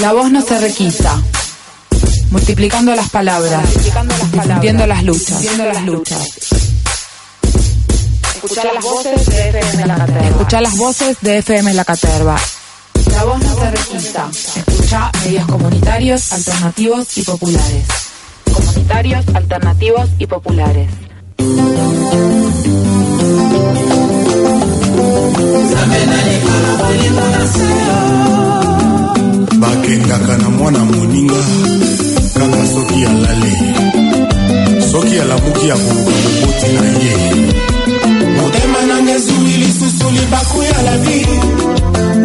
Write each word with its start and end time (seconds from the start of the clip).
La 0.00 0.12
voz 0.14 0.30
no 0.30 0.40
se 0.40 0.58
requisa. 0.58 1.22
Multiplicando 2.30 2.94
las 2.94 3.10
palabras, 3.10 3.62
difundiendo 4.32 4.86
las 4.86 5.04
luchas, 5.04 5.44
las 5.58 5.84
luchas. 5.84 6.28
Escuchar 8.36 8.72
las 8.74 8.84
voces 8.84 9.26
de 9.26 9.48
FM 9.50 9.86
La 9.86 9.96
Caterva. 9.96 10.28
Escuchar 10.28 10.62
las 10.62 10.76
voces 10.78 11.16
de 11.20 11.38
FM 11.38 11.74
La 11.74 11.84
Caterva. 11.84 12.36
La 13.12 13.24
voz 13.24 13.38
no 13.40 13.54
se 13.56 13.70
requisa. 13.70 14.30
Escucha 14.32 15.12
medios 15.24 15.46
comunitarios, 15.46 16.32
alternativos 16.32 17.18
y 17.18 17.22
populares. 17.22 17.84
Comunitarios, 18.54 19.24
alternativos 19.34 20.08
y 20.18 20.26
populares. 20.26 20.88
Bakendaka 29.60 30.36
na 30.38 30.50
mwana 30.50 30.78
moninga 30.84 31.42
kaka 32.34 32.66
soki 32.72 33.04
alali 33.10 33.54
soki 34.90 35.18
alamuki 35.18 35.70
akoluka 35.70 36.12
moboti 36.24 36.68
na 36.76 36.82
ye. 37.04 37.14
Motema 38.36 38.80
nanga 38.88 39.12
ezwi 39.12 39.52
lisusu 39.62 40.06
libaku 40.16 40.62
ya 40.62 40.82
lavi 40.82 41.26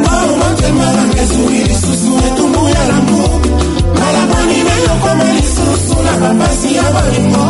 ngao 0.02 0.30
motema 0.40 0.86
nanga 0.96 1.22
ezwi 1.24 1.58
lisusu 1.68 2.12
etumbu 2.28 2.70
ya 2.76 2.84
lamu 2.90 3.22
malaboni 4.00 4.58
nayokoma 4.68 5.26
lisusu 5.36 5.96
na 6.06 6.14
bapasi 6.22 6.76
ya 6.76 6.84
bolingo 6.94 7.46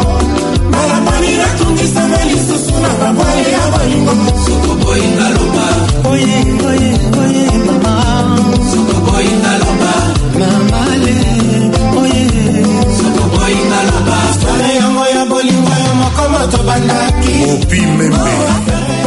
malaboni 0.72 1.31
natungisama 1.38 2.17
lisusu 2.30 2.73
na 2.83 2.89
babwale 2.99 3.52
ya 3.52 3.63
bolingo 3.72 4.13
sokoboyinga 4.45 5.28
loba. 5.36 5.67
Oye 6.11 6.38
oye 6.69 6.91
oye 7.22 7.45
mama. 7.67 7.94
Sokoboyinga 8.72 9.52
loba 9.59 9.64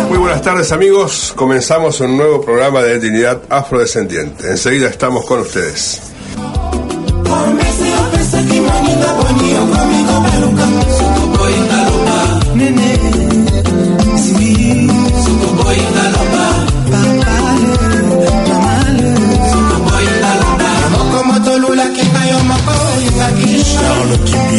Muy 0.08 0.18
buenas 0.18 0.42
tardes 0.42 0.72
amigos, 0.72 1.32
comenzamos 1.36 2.00
un 2.00 2.16
nuevo 2.16 2.40
programa 2.40 2.82
de 2.82 2.98
Dignidad 2.98 3.42
Afrodescendiente. 3.50 4.48
Enseguida 4.52 4.88
estamos 4.88 5.26
con 5.26 5.40
ustedes. 5.40 6.00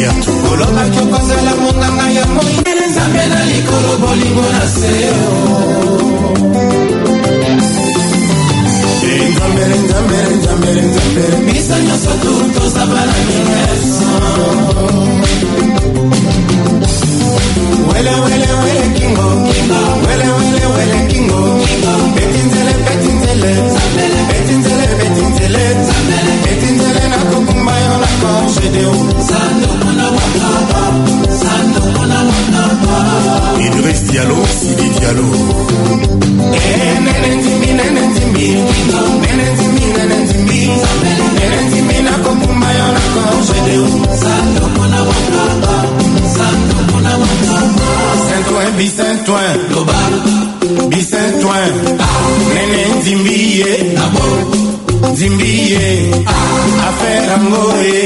Kimbiato 0.00 0.32
olobaki 0.52 0.98
okozala 1.04 1.52
monganga 1.60 2.06
ya 2.16 2.24
moyele 2.34 2.86
nzambe 2.90 3.22
na 3.32 3.40
likolo 3.44 3.92
bolingo 4.00 4.44
na 4.52 4.62
se 4.76 4.92
nzambere 9.30 9.74
nzambere 9.84 10.30
nzambere 10.40 10.80
nzambere 10.90 11.36
biso 11.46 11.76
nyonso 11.86 12.10
tu 12.22 12.32
tozaba 12.54 13.00
na 13.08 13.16
mineso 13.26 14.10
wele 17.88 18.10
wele 18.24 18.48
wele 18.62 18.86
kingo 18.96 19.26
wele 20.06 20.28
wele 20.38 20.66
wele 20.76 20.98
kingo 21.10 21.40
betinzele 22.14 22.72
betinzele 22.84 23.52
betinzele 23.54 23.79
idris 33.66 34.00
dialo 34.12 34.38
sidi 34.60 34.86
dialo 34.98 35.28
bisentoin 48.80 49.60
bisentoin 50.88 51.74
nene 52.54 52.80
nzimbiye 52.98 53.70
nzimbiye 55.12 55.84
ah. 56.26 56.49
Affaire 56.90 57.32
Angoye, 57.38 58.00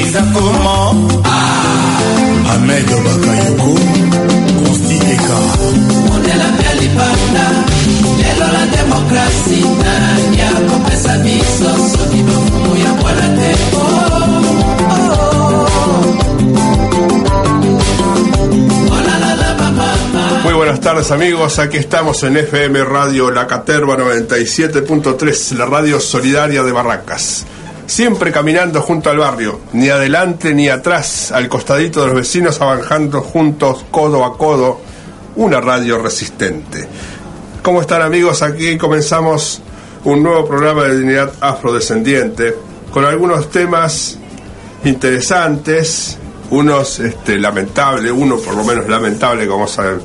Eza 0.00 0.22
comment? 0.34 0.96
Ahmed 2.52 2.88
Bakayoko, 3.04 3.70
Consti 4.64 4.96
Eka. 5.14 5.38
mondela 6.08 6.46
mpe 6.54 6.68
lipanda 6.80 7.46
lelo 8.20 8.46
la 8.56 8.64
demokrasi 8.76 9.60
nani 9.82 10.40
akopesa 10.50 11.14
biso 11.24 11.70
soki 11.92 12.20
bofumu 12.26 12.72
ya 12.82 12.92
bwana 13.00 13.26
te 13.36 13.50
Muy 20.44 20.54
buenas 20.54 20.80
tardes 20.80 21.10
amigos, 21.10 21.58
aquí 21.58 21.76
estamos 21.76 22.22
en 22.22 22.36
FM 22.36 22.82
Radio 22.84 23.30
La 23.30 23.46
Caterva 23.46 23.96
97.3, 23.96 25.52
la 25.56 25.66
radio 25.66 26.00
solidaria 26.00 26.62
de 26.62 26.72
Barracas. 26.72 27.44
Siempre 28.00 28.32
caminando 28.32 28.80
junto 28.80 29.10
al 29.10 29.18
barrio, 29.18 29.60
ni 29.74 29.90
adelante 29.90 30.54
ni 30.54 30.70
atrás, 30.70 31.32
al 31.32 31.50
costadito 31.50 32.00
de 32.00 32.06
los 32.06 32.16
vecinos, 32.16 32.58
avanzando 32.58 33.20
juntos, 33.20 33.84
codo 33.90 34.24
a 34.24 34.38
codo, 34.38 34.80
una 35.36 35.60
radio 35.60 35.98
resistente. 35.98 36.88
¿Cómo 37.62 37.82
están 37.82 38.00
amigos? 38.00 38.40
Aquí 38.40 38.78
comenzamos 38.78 39.60
un 40.04 40.22
nuevo 40.22 40.48
programa 40.48 40.84
de 40.84 40.98
dignidad 40.98 41.30
afrodescendiente, 41.42 42.56
con 42.90 43.04
algunos 43.04 43.50
temas 43.50 44.16
interesantes, 44.82 46.16
unos 46.48 47.00
este, 47.00 47.38
lamentables, 47.38 48.12
uno 48.12 48.38
por 48.38 48.54
lo 48.54 48.64
menos 48.64 48.88
lamentable, 48.88 49.46
vamos 49.46 49.78
a 49.78 49.98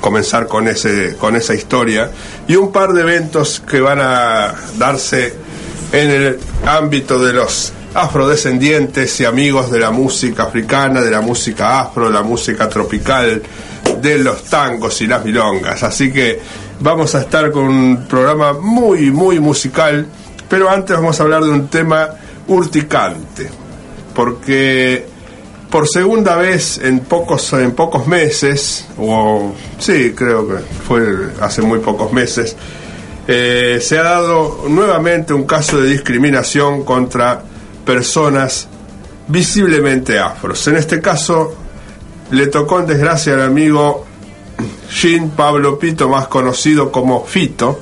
comenzar 0.00 0.46
con, 0.46 0.68
ese, 0.68 1.16
con 1.16 1.34
esa 1.34 1.52
historia, 1.52 2.12
y 2.46 2.54
un 2.54 2.70
par 2.70 2.92
de 2.92 3.00
eventos 3.00 3.58
que 3.58 3.80
van 3.80 3.98
a 4.00 4.54
darse 4.78 5.49
en 5.92 6.10
el 6.10 6.38
ámbito 6.66 7.18
de 7.18 7.32
los 7.32 7.72
afrodescendientes 7.94 9.20
y 9.20 9.24
amigos 9.24 9.70
de 9.70 9.80
la 9.80 9.90
música 9.90 10.44
africana, 10.44 11.00
de 11.00 11.10
la 11.10 11.20
música 11.20 11.80
afro, 11.80 12.06
de 12.06 12.12
la 12.12 12.22
música 12.22 12.68
tropical, 12.68 13.42
de 14.00 14.18
los 14.18 14.44
tangos 14.44 15.00
y 15.00 15.06
las 15.06 15.24
milongas. 15.24 15.82
Así 15.82 16.12
que 16.12 16.40
vamos 16.80 17.14
a 17.14 17.20
estar 17.20 17.50
con 17.50 17.64
un 17.64 18.06
programa 18.06 18.52
muy, 18.52 19.10
muy 19.10 19.40
musical, 19.40 20.06
pero 20.48 20.70
antes 20.70 20.96
vamos 20.96 21.18
a 21.18 21.24
hablar 21.24 21.42
de 21.42 21.50
un 21.50 21.68
tema 21.68 22.08
urticante, 22.46 23.48
porque 24.14 25.06
por 25.70 25.88
segunda 25.88 26.36
vez 26.36 26.78
en 26.82 27.00
pocos 27.00 27.52
en 27.52 27.72
pocos 27.72 28.08
meses 28.08 28.86
o 28.98 29.52
sí 29.78 30.12
creo 30.16 30.48
que 30.48 30.56
fue 30.86 31.28
hace 31.40 31.62
muy 31.62 31.78
pocos 31.78 32.12
meses 32.12 32.56
eh, 33.32 33.78
se 33.80 33.96
ha 33.96 34.02
dado 34.02 34.64
nuevamente 34.68 35.32
un 35.32 35.44
caso 35.44 35.80
de 35.80 35.88
discriminación 35.88 36.84
contra 36.84 37.40
personas 37.86 38.66
visiblemente 39.28 40.18
afros. 40.18 40.66
En 40.66 40.74
este 40.74 41.00
caso 41.00 41.54
le 42.32 42.48
tocó 42.48 42.80
en 42.80 42.88
desgracia 42.88 43.34
al 43.34 43.42
amigo 43.42 44.04
Jean 44.90 45.30
Pablo 45.30 45.78
Pito 45.78 46.08
más 46.08 46.26
conocido 46.26 46.90
como 46.90 47.24
Fito 47.24 47.78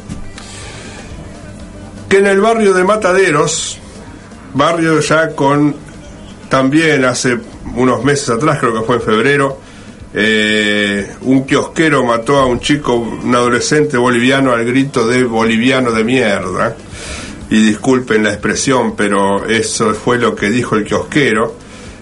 que 2.11 2.19
en 2.19 2.27
el 2.27 2.43
barrio 2.43 2.75
de 2.75 2.85
Mataderos 2.85 3.79
barrio 4.53 5.01
ya 5.01 5.35
con 5.35 5.75
también 6.51 7.07
hace 7.07 7.39
unos 7.75 8.05
meses 8.05 8.29
atrás, 8.29 8.59
creo 8.59 8.75
que 8.75 8.83
fue 8.83 8.97
en 8.97 9.03
febrero, 9.03 9.59
eh, 10.15 11.15
un 11.23 11.45
kiosquero 11.45 12.05
mató 12.05 12.39
a 12.39 12.47
un 12.47 12.61
chico, 12.61 12.95
un 12.95 13.35
adolescente 13.35 13.97
boliviano 13.97 14.53
al 14.53 14.65
grito 14.65 15.07
de 15.07 15.25
boliviano 15.25 15.93
de 15.93 16.05
mierda. 16.05 16.77
Y 17.51 17.63
disculpen 17.63 18.25
la 18.25 18.31
expresión, 18.31 18.95
pero 18.95 19.47
eso 19.47 19.95
fue 19.95 20.19
lo 20.19 20.35
que 20.35 20.51
dijo 20.51 20.77
el 20.77 20.85
kiosquero 20.85 21.57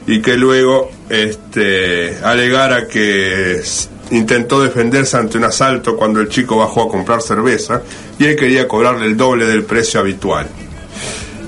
y 0.07 0.21
que 0.21 0.37
luego 0.37 0.91
este, 1.09 2.19
alegara 2.23 2.89
que 2.89 3.63
intentó 4.11 4.63
defenderse 4.63 5.17
ante 5.17 5.39
un 5.39 5.45
asalto 5.45 5.97
cuando 5.97 6.21
el 6.21 6.29
chico 6.29 6.57
bajó 6.57 6.85
a 6.85 6.89
comprar 6.89 7.23
cerveza 7.23 7.83
y 8.19 8.25
él 8.25 8.37
quería 8.37 8.69
cobrarle 8.69 9.07
el 9.07 9.17
doble 9.17 9.47
del 9.47 9.65
precio 9.65 10.01
habitual. 10.01 10.49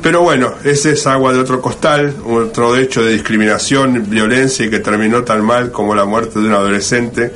Pero 0.02 0.22
bueno, 0.22 0.54
ese 0.64 0.92
es 0.92 1.06
agua 1.06 1.32
de 1.32 1.40
otro 1.40 1.60
costal, 1.60 2.14
otro 2.24 2.76
hecho 2.76 3.02
de 3.02 3.12
discriminación, 3.12 4.08
violencia 4.08 4.64
y 4.64 4.70
que 4.70 4.78
terminó 4.78 5.24
tan 5.24 5.44
mal 5.44 5.72
como 5.72 5.94
la 5.94 6.04
muerte 6.04 6.38
de 6.38 6.46
un 6.46 6.52
adolescente. 6.52 7.32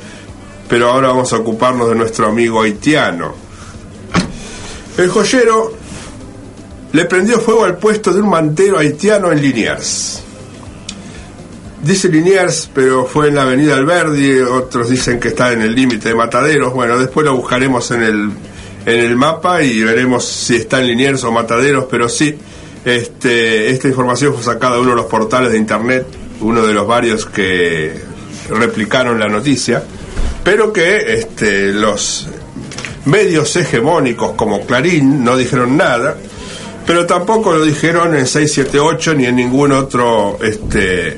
Pero 0.69 0.89
ahora 0.89 1.09
vamos 1.09 1.33
a 1.33 1.37
ocuparnos 1.37 1.89
de 1.89 1.95
nuestro 1.95 2.27
amigo 2.27 2.61
haitiano. 2.61 3.35
El 4.97 5.09
joyero 5.09 5.73
le 6.93 7.05
prendió 7.05 7.39
fuego 7.39 7.65
al 7.65 7.77
puesto 7.77 8.13
de 8.13 8.21
un 8.21 8.29
mantero 8.29 8.77
haitiano 8.77 9.31
en 9.31 9.41
Liniers. 9.41 10.21
Dice 11.81 12.07
Liniers, 12.07 12.69
pero 12.73 13.05
fue 13.05 13.27
en 13.27 13.35
la 13.35 13.41
avenida 13.41 13.75
Alberdi, 13.75 14.39
otros 14.39 14.89
dicen 14.89 15.19
que 15.19 15.29
está 15.29 15.51
en 15.51 15.61
el 15.63 15.75
límite 15.75 16.09
de 16.09 16.15
Mataderos. 16.15 16.73
Bueno, 16.73 16.97
después 16.97 17.25
lo 17.25 17.35
buscaremos 17.35 17.91
en 17.91 18.03
el, 18.03 18.31
en 18.85 18.99
el 18.99 19.15
mapa 19.15 19.63
y 19.63 19.81
veremos 19.83 20.25
si 20.25 20.55
está 20.55 20.79
en 20.79 20.87
Liniers 20.87 21.23
o 21.23 21.31
Mataderos, 21.31 21.85
pero 21.89 22.09
sí, 22.09 22.35
este, 22.85 23.69
esta 23.69 23.87
información 23.87 24.33
fue 24.33 24.43
sacada 24.43 24.75
de 24.75 24.81
uno 24.81 24.91
de 24.91 24.97
los 24.97 25.05
portales 25.05 25.51
de 25.51 25.57
internet, 25.57 26.05
uno 26.41 26.65
de 26.65 26.73
los 26.73 26.85
varios 26.85 27.25
que 27.25 27.93
replicaron 28.49 29.19
la 29.19 29.27
noticia, 29.27 29.83
pero 30.43 30.73
que 30.73 31.13
este, 31.13 31.71
los 31.71 32.27
medios 33.05 33.55
hegemónicos 33.55 34.33
como 34.33 34.65
Clarín 34.65 35.23
no 35.23 35.37
dijeron 35.37 35.77
nada, 35.77 36.17
pero 36.85 37.05
tampoco 37.05 37.53
lo 37.53 37.63
dijeron 37.63 38.15
en 38.15 38.27
678 38.27 39.13
ni 39.15 39.25
en 39.25 39.37
ningún 39.37 39.71
otro 39.71 40.37
este, 40.41 41.17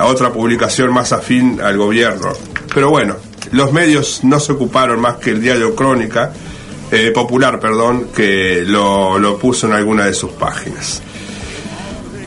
otra 0.00 0.32
publicación 0.32 0.92
más 0.92 1.12
afín 1.12 1.60
al 1.62 1.78
gobierno. 1.78 2.32
Pero 2.74 2.90
bueno, 2.90 3.16
los 3.52 3.72
medios 3.72 4.20
no 4.24 4.38
se 4.40 4.52
ocuparon 4.52 5.00
más 5.00 5.16
que 5.16 5.30
el 5.30 5.40
diario 5.40 5.74
Crónica, 5.74 6.32
eh, 6.90 7.10
Popular, 7.12 7.60
perdón, 7.60 8.08
que 8.14 8.62
lo, 8.66 9.18
lo 9.18 9.38
puso 9.38 9.66
en 9.66 9.74
alguna 9.74 10.06
de 10.06 10.14
sus 10.14 10.30
páginas. 10.32 11.02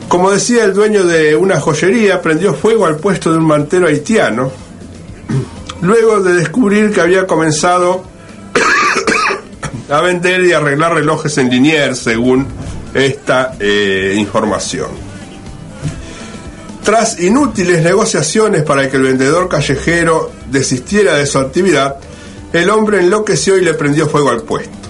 Como 0.08 0.30
decía 0.30 0.64
el 0.64 0.74
dueño 0.74 1.04
de 1.04 1.34
una 1.34 1.58
joyería, 1.58 2.20
prendió 2.20 2.54
fuego 2.54 2.86
al 2.86 2.96
puesto 2.96 3.32
de 3.32 3.38
un 3.38 3.46
mantero 3.46 3.88
haitiano, 3.88 4.52
luego 5.80 6.20
de 6.20 6.34
descubrir 6.34 6.92
que 6.92 7.00
había 7.00 7.26
comenzado 7.26 8.04
a 9.90 10.00
vender 10.02 10.44
y 10.44 10.52
arreglar 10.52 10.94
relojes 10.94 11.38
en 11.38 11.48
Liniers, 11.48 11.98
según 11.98 12.46
esta 12.94 13.56
eh, 13.58 14.14
información. 14.16 14.90
Tras 16.84 17.20
inútiles 17.20 17.82
negociaciones 17.82 18.64
para 18.64 18.90
que 18.90 18.96
el 18.96 19.04
vendedor 19.04 19.48
callejero 19.48 20.32
desistiera 20.50 21.14
de 21.14 21.26
su 21.26 21.38
actividad, 21.38 21.96
el 22.52 22.70
hombre 22.70 23.00
enloqueció 23.00 23.56
y 23.56 23.62
le 23.62 23.74
prendió 23.74 24.08
fuego 24.08 24.30
al 24.30 24.42
puesto. 24.42 24.82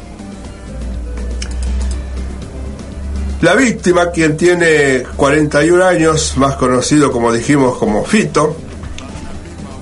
La 3.43 3.55
víctima, 3.56 4.11
quien 4.11 4.37
tiene 4.37 5.03
41 5.17 5.85
años, 5.85 6.35
más 6.37 6.55
conocido 6.55 7.11
como 7.11 7.32
dijimos 7.32 7.76
como 7.76 8.05
Fito, 8.05 8.55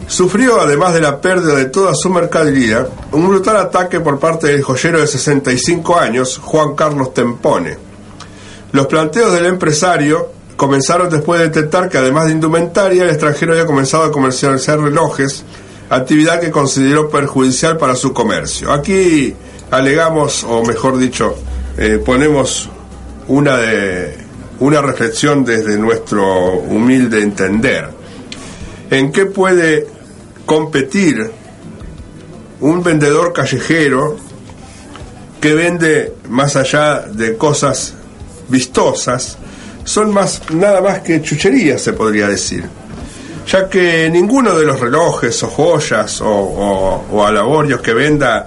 sufrió, 0.06 0.60
además 0.62 0.94
de 0.94 1.02
la 1.02 1.20
pérdida 1.20 1.54
de 1.54 1.66
toda 1.66 1.92
su 1.94 2.08
mercadería, 2.08 2.88
un 3.12 3.28
brutal 3.28 3.56
ataque 3.58 4.00
por 4.00 4.18
parte 4.18 4.46
del 4.46 4.62
joyero 4.62 4.98
de 4.98 5.06
65 5.06 5.98
años, 5.98 6.38
Juan 6.42 6.74
Carlos 6.74 7.12
Tempone. 7.12 7.76
Los 8.72 8.86
planteos 8.86 9.32
del 9.32 9.44
empresario 9.44 10.32
comenzaron 10.56 11.10
después 11.10 11.40
de 11.40 11.48
detectar 11.48 11.88
que 11.88 11.98
además 11.98 12.26
de 12.26 12.32
indumentaria, 12.32 13.02
el 13.02 13.10
extranjero 13.10 13.52
había 13.52 13.66
comenzado 13.66 14.04
a 14.04 14.12
comercializar 14.12 14.80
relojes, 14.80 15.44
actividad 15.90 16.40
que 16.40 16.50
consideró 16.50 17.10
perjudicial 17.10 17.76
para 17.76 17.94
su 17.94 18.12
comercio. 18.12 18.72
Aquí 18.72 19.34
alegamos, 19.70 20.44
o 20.44 20.64
mejor 20.64 20.98
dicho, 20.98 21.36
eh, 21.76 22.00
ponemos 22.04 22.70
una, 23.28 23.58
de, 23.58 24.16
una 24.60 24.80
reflexión 24.80 25.44
desde 25.44 25.76
nuestro 25.76 26.54
humilde 26.54 27.20
entender. 27.20 27.88
¿En 28.90 29.12
qué 29.12 29.26
puede 29.26 29.86
competir 30.46 31.30
un 32.60 32.82
vendedor 32.82 33.32
callejero 33.32 34.16
que 35.40 35.54
vende 35.54 36.14
más 36.28 36.56
allá 36.56 37.00
de 37.00 37.36
cosas 37.36 37.94
vistosas, 38.48 39.38
son 39.84 40.12
más 40.12 40.42
nada 40.50 40.80
más 40.80 41.00
que 41.00 41.22
chucherías, 41.22 41.80
se 41.80 41.92
podría 41.94 42.28
decir. 42.28 42.64
Ya 43.50 43.68
que 43.68 44.08
ninguno 44.08 44.56
de 44.56 44.64
los 44.64 44.78
relojes 44.78 45.42
o 45.42 45.48
joyas 45.48 46.20
o, 46.20 46.28
o, 46.30 47.82
que 47.82 47.92
venda, 47.92 48.46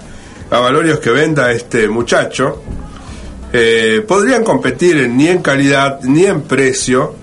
avalorios 0.50 0.98
que 0.98 1.10
venda 1.10 1.52
este 1.52 1.88
muchacho, 1.88 2.62
eh, 3.52 4.02
podrían 4.08 4.42
competir 4.42 5.06
ni 5.10 5.28
en 5.28 5.42
calidad 5.42 6.00
ni 6.04 6.24
en 6.24 6.40
precio 6.40 7.14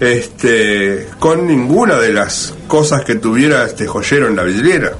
este, 0.00 1.06
con 1.20 1.46
ninguna 1.46 1.98
de 1.98 2.12
las 2.12 2.52
cosas 2.66 3.04
que 3.04 3.14
tuviera 3.14 3.64
este 3.64 3.86
joyero 3.86 4.26
en 4.26 4.34
la 4.34 4.42
vidriera. 4.42 4.94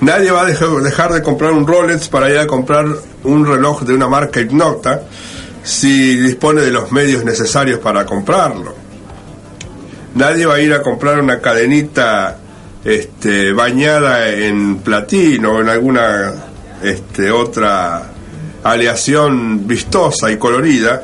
Nadie 0.00 0.30
va 0.30 0.46
a 0.46 0.46
dejar 0.46 1.12
de 1.12 1.22
comprar 1.22 1.52
un 1.52 1.66
Rolex 1.66 2.08
para 2.08 2.30
ir 2.30 2.38
a 2.38 2.46
comprar 2.46 2.86
un 3.24 3.46
reloj 3.46 3.82
de 3.82 3.92
una 3.92 4.08
marca 4.08 4.40
ignota 4.40 5.02
si 5.62 6.16
dispone 6.16 6.62
de 6.62 6.70
los 6.70 6.90
medios 6.90 7.22
necesarios 7.22 7.80
para 7.80 8.06
comprarlo. 8.06 8.79
Nadie 10.20 10.44
va 10.44 10.56
a 10.56 10.60
ir 10.60 10.74
a 10.74 10.82
comprar 10.82 11.18
una 11.18 11.40
cadenita 11.40 12.36
este, 12.84 13.54
bañada 13.54 14.28
en 14.28 14.76
platino 14.80 15.52
o 15.52 15.60
en 15.62 15.70
alguna 15.70 16.34
este, 16.82 17.30
otra 17.30 18.02
aleación 18.62 19.66
vistosa 19.66 20.30
y 20.30 20.36
colorida 20.36 21.02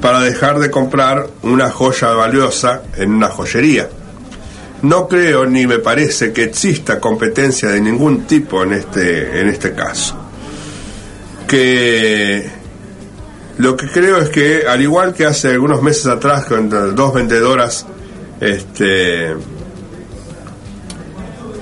para 0.00 0.20
dejar 0.20 0.60
de 0.60 0.70
comprar 0.70 1.26
una 1.42 1.68
joya 1.68 2.14
valiosa 2.14 2.84
en 2.96 3.10
una 3.10 3.28
joyería. 3.28 3.90
No 4.80 5.08
creo 5.08 5.44
ni 5.44 5.66
me 5.66 5.80
parece 5.80 6.32
que 6.32 6.44
exista 6.44 6.98
competencia 6.98 7.68
de 7.68 7.82
ningún 7.82 8.22
tipo 8.22 8.62
en 8.62 8.72
este, 8.72 9.42
en 9.42 9.48
este 9.50 9.74
caso. 9.74 10.16
Que 11.46 12.48
lo 13.58 13.76
que 13.76 13.88
creo 13.88 14.16
es 14.16 14.30
que, 14.30 14.62
al 14.66 14.80
igual 14.80 15.12
que 15.12 15.26
hace 15.26 15.48
algunos 15.48 15.82
meses 15.82 16.06
atrás, 16.06 16.46
cuando 16.46 16.92
dos 16.92 17.12
vendedoras 17.12 17.84
este, 18.40 19.32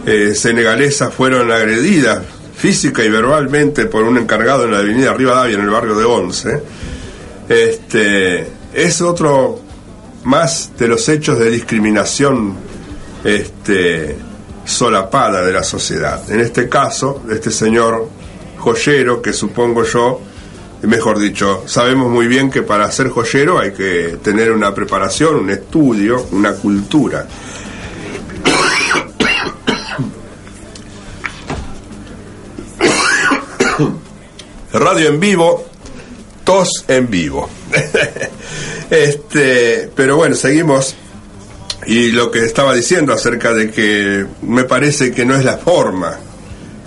eh, 0.07 0.35
senegalesas 0.35 1.13
fueron 1.13 1.51
agredidas 1.51 2.23
física 2.57 3.05
y 3.05 3.11
verbalmente 3.11 3.87
por 3.87 4.05
un 4.05 4.19
encargado 4.19 4.65
en 4.65 4.73
la 4.73 4.79
avenida 4.79 5.13
Rivadavia, 5.13 5.57
en 5.57 5.63
el 5.63 5.71
barrio 5.71 5.97
de 5.97 6.05
Once, 6.05 6.63
este, 7.49 8.47
es 8.73 9.01
otro 9.03 9.61
más 10.25 10.73
de 10.79 10.89
los 10.89 11.09
hechos 11.09 11.39
de 11.39 11.51
discriminación 11.51 12.55
este, 13.25 14.17
solapada 14.65 15.43
de 15.43 15.53
la 15.53 15.63
sociedad. 15.63 16.21
En 16.31 16.41
este 16.41 16.69
caso, 16.69 17.23
este 17.31 17.51
señor 17.51 18.09
joyero, 18.59 19.23
que 19.23 19.33
supongo 19.33 19.85
yo, 19.85 20.21
mejor 20.83 21.19
dicho, 21.19 21.65
sabemos 21.67 22.11
muy 22.11 22.27
bien 22.27 22.51
que 22.51 22.63
para 22.63 22.91
ser 22.91 23.11
joyero 23.11 23.59
hay 23.59 23.73
que 23.73 24.17
tener 24.23 24.53
una 24.53 24.75
preparación, 24.75 25.37
un 25.37 25.51
estudio, 25.51 26.27
una 26.33 26.55
cultura. 26.55 27.27
Radio 34.73 35.09
en 35.09 35.21
vivo, 35.21 35.67
tos 36.45 36.85
en 36.89 37.11
vivo. 37.11 37.49
este, 38.91 39.91
pero 39.95 40.17
bueno, 40.17 40.35
seguimos. 40.35 40.97
Y 41.87 42.11
lo 42.11 42.33
que 42.33 42.45
estaba 42.45 42.75
diciendo 42.75 43.13
acerca 43.13 43.55
de 43.55 43.71
que 43.71 44.27
me 44.43 44.65
parece 44.65 45.13
que 45.13 45.25
no 45.25 45.37
es 45.37 45.45
la 45.45 45.59
forma 45.59 46.19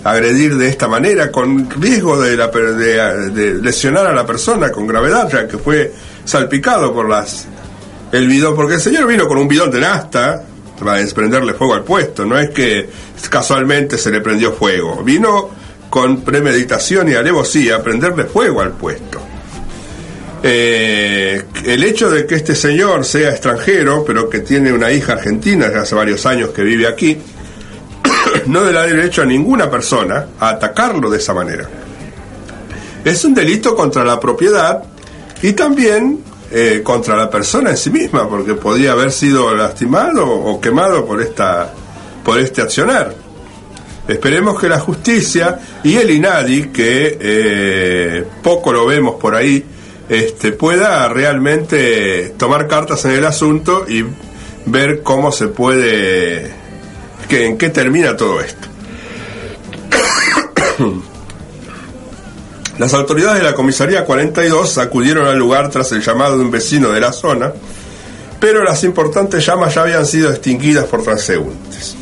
agredir 0.04 0.56
de 0.56 0.68
esta 0.68 0.88
manera 0.88 1.30
con 1.30 1.68
riesgo 1.70 2.20
de, 2.20 2.36
la, 2.36 2.48
de, 2.48 3.54
lesionar 3.54 4.06
a 4.06 4.14
la 4.14 4.24
persona 4.26 4.70
con 4.70 4.86
gravedad, 4.86 5.28
ya 5.30 5.46
que 5.46 5.58
fue 5.58 5.92
salpicado 6.24 6.92
por 6.92 7.08
las 7.08 7.46
el 8.12 8.26
bidón, 8.26 8.56
porque 8.56 8.74
el 8.74 8.80
señor 8.80 9.06
vino 9.06 9.28
con 9.28 9.38
un 9.38 9.46
bidón 9.46 9.70
de 9.70 9.80
nasta 9.80 10.42
para 10.78 10.94
desprenderle 10.94 11.54
fuego 11.54 11.74
al 11.74 11.84
puesto, 11.84 12.24
no 12.24 12.38
es 12.38 12.50
que 12.50 12.88
casualmente 13.28 13.98
se 13.98 14.10
le 14.10 14.20
prendió 14.20 14.52
fuego, 14.52 15.02
vino 15.04 15.50
con 15.88 16.22
premeditación 16.22 17.08
y 17.10 17.14
alevosía 17.14 17.76
a 17.76 17.82
prenderle 17.82 18.24
fuego 18.24 18.60
al 18.62 18.72
puesto. 18.72 19.20
Eh, 20.42 21.44
el 21.66 21.84
hecho 21.84 22.10
de 22.10 22.26
que 22.26 22.36
este 22.36 22.54
señor 22.54 23.04
sea 23.04 23.30
extranjero, 23.30 24.04
pero 24.06 24.30
que 24.30 24.40
tiene 24.40 24.72
una 24.72 24.90
hija 24.90 25.12
argentina, 25.12 25.70
que 25.70 25.78
hace 25.78 25.94
varios 25.94 26.24
años 26.24 26.50
que 26.50 26.62
vive 26.62 26.86
aquí, 26.86 27.18
no 28.50 28.64
le 28.64 28.72
da 28.72 28.86
derecho 28.86 29.22
a 29.22 29.26
ninguna 29.26 29.70
persona 29.70 30.26
a 30.38 30.50
atacarlo 30.50 31.08
de 31.08 31.18
esa 31.18 31.32
manera. 31.32 31.68
Es 33.04 33.24
un 33.24 33.32
delito 33.32 33.74
contra 33.74 34.04
la 34.04 34.20
propiedad 34.20 34.82
y 35.42 35.52
también 35.52 36.22
eh, 36.50 36.80
contra 36.82 37.16
la 37.16 37.30
persona 37.30 37.70
en 37.70 37.76
sí 37.76 37.90
misma, 37.90 38.28
porque 38.28 38.54
podría 38.54 38.92
haber 38.92 39.12
sido 39.12 39.54
lastimado 39.54 40.28
o 40.28 40.60
quemado 40.60 41.06
por, 41.06 41.22
esta, 41.22 41.72
por 42.24 42.38
este 42.38 42.60
accionar. 42.60 43.14
Esperemos 44.06 44.60
que 44.60 44.68
la 44.68 44.80
justicia 44.80 45.60
y 45.84 45.96
el 45.96 46.10
INADI, 46.10 46.68
que 46.70 47.18
eh, 47.20 48.24
poco 48.42 48.72
lo 48.72 48.84
vemos 48.84 49.14
por 49.14 49.36
ahí, 49.36 49.64
este, 50.08 50.50
pueda 50.50 51.08
realmente 51.08 52.34
tomar 52.36 52.66
cartas 52.66 53.04
en 53.04 53.12
el 53.12 53.24
asunto 53.24 53.86
y 53.88 54.04
ver 54.66 55.02
cómo 55.04 55.30
se 55.30 55.46
puede 55.46 56.59
¿En 57.30 57.56
qué 57.56 57.70
termina 57.70 58.16
todo 58.16 58.40
esto? 58.40 58.66
Las 62.78 62.92
autoridades 62.94 63.38
de 63.38 63.44
la 63.44 63.54
comisaría 63.54 64.04
42 64.04 64.78
acudieron 64.78 65.26
al 65.26 65.38
lugar 65.38 65.70
tras 65.70 65.92
el 65.92 66.02
llamado 66.02 66.38
de 66.38 66.44
un 66.44 66.50
vecino 66.50 66.90
de 66.90 66.98
la 66.98 67.12
zona, 67.12 67.52
pero 68.40 68.64
las 68.64 68.82
importantes 68.84 69.46
llamas 69.46 69.74
ya 69.74 69.82
habían 69.82 70.06
sido 70.06 70.30
extinguidas 70.30 70.86
por 70.86 71.02
transeúntes. 71.02 71.94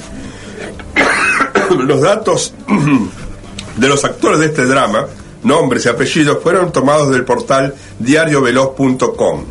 Los 1.79 2.01
datos 2.01 2.55
de 3.77 3.89
los 3.89 4.05
actores 4.05 4.39
de 4.39 4.47
este 4.47 4.65
drama, 4.65 5.07
nombres 5.43 5.85
y 5.85 5.89
apellidos, 5.89 6.39
fueron 6.43 6.73
tomados 6.73 7.11
del 7.11 7.25
portal 7.25 7.75
diarioveloz.com. 7.99 9.45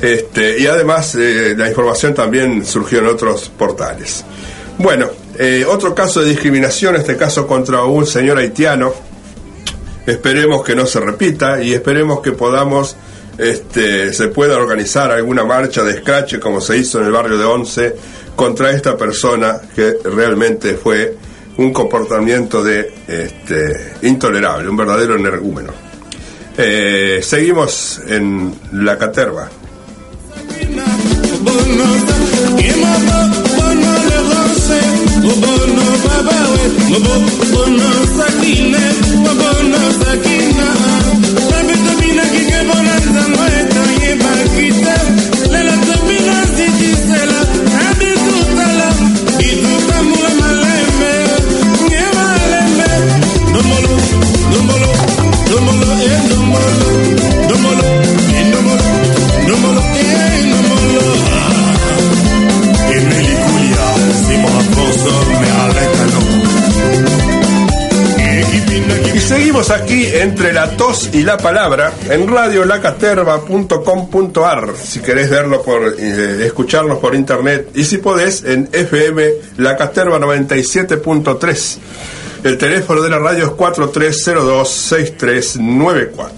Este, 0.00 0.58
y 0.58 0.66
además 0.66 1.14
eh, 1.16 1.54
la 1.56 1.68
información 1.68 2.14
también 2.14 2.64
surgió 2.64 3.00
en 3.00 3.06
otros 3.06 3.50
portales. 3.56 4.24
Bueno, 4.78 5.08
eh, 5.38 5.64
otro 5.68 5.94
caso 5.94 6.20
de 6.20 6.30
discriminación, 6.30 6.96
este 6.96 7.16
caso 7.16 7.46
contra 7.46 7.84
un 7.84 8.06
señor 8.06 8.38
haitiano, 8.38 8.92
Esperemos 10.06 10.62
que 10.62 10.74
no 10.74 10.86
se 10.86 11.00
repita 11.00 11.62
y 11.62 11.72
esperemos 11.72 12.20
que 12.20 12.32
podamos, 12.32 12.96
este, 13.38 14.12
se 14.12 14.28
pueda 14.28 14.56
organizar 14.58 15.10
alguna 15.10 15.44
marcha 15.44 15.82
de 15.82 15.94
escrache 15.94 16.38
como 16.38 16.60
se 16.60 16.76
hizo 16.76 17.00
en 17.00 17.06
el 17.06 17.12
barrio 17.12 17.38
de 17.38 17.44
Once 17.44 17.96
contra 18.36 18.70
esta 18.70 18.96
persona 18.96 19.60
que 19.74 19.96
realmente 20.04 20.74
fue 20.74 21.16
un 21.56 21.72
comportamiento 21.72 22.62
de 22.62 22.92
este, 23.06 23.94
intolerable, 24.02 24.68
un 24.68 24.76
verdadero 24.76 25.16
energúmeno. 25.16 25.72
Eh, 26.56 27.20
seguimos 27.22 28.00
en 28.06 28.54
la 28.72 28.98
caterva. 28.98 29.48
Mabona 34.68 35.84
Babawe, 36.04 36.64
Mabona 36.90 37.88
Sakine, 38.16 38.84
Mabona 39.24 39.80
Sakine. 40.00 40.53
Seguimos 69.54 69.70
aquí 69.70 70.06
entre 70.06 70.52
la 70.52 70.76
tos 70.76 71.10
y 71.12 71.22
la 71.22 71.38
palabra 71.38 71.92
en 72.10 72.26
radiolacaterva.com.ar 72.26 74.74
si 74.76 74.98
querés 74.98 75.30
verlo 75.30 75.62
por 75.62 75.94
eh, 75.96 76.44
escucharnos 76.44 76.98
por 76.98 77.14
internet 77.14 77.70
y 77.72 77.84
si 77.84 77.98
podés 77.98 78.42
en 78.42 78.68
FM 78.72 79.28
La 79.58 79.76
Caterva 79.76 80.18
97.3. 80.18 81.76
El 82.42 82.58
teléfono 82.58 83.00
de 83.00 83.10
la 83.10 83.20
radio 83.20 83.44
es 83.44 83.52
4302-6394. 83.52 86.30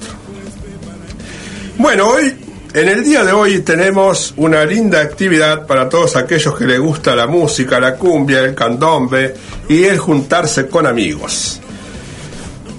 Bueno, 1.78 2.11
hoy 2.11 2.35
en 2.75 2.88
el 2.90 3.02
día 3.02 3.25
de 3.25 3.32
hoy 3.32 3.61
tenemos 3.61 4.35
una 4.37 4.66
linda 4.66 5.00
actividad 5.00 5.66
para 5.66 5.88
todos 5.88 6.16
aquellos 6.16 6.54
que 6.58 6.66
les 6.66 6.78
gusta 6.78 7.16
la 7.16 7.26
música, 7.26 7.80
la 7.80 7.94
cumbia, 7.94 8.40
el 8.40 8.54
candombe 8.54 9.32
y 9.70 9.85
el 9.85 9.96
juntarse 9.96 10.66
con 10.66 10.87
amigos. 10.87 11.62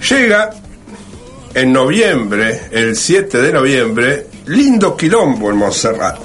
Llega 0.02 0.52
en 1.54 1.74
noviembre, 1.74 2.70
el 2.72 2.96
7 2.96 3.42
de 3.42 3.52
noviembre, 3.52 4.28
lindo 4.46 4.96
quilombo 4.96 5.50
en 5.50 5.58
Montserrat. 5.58 6.18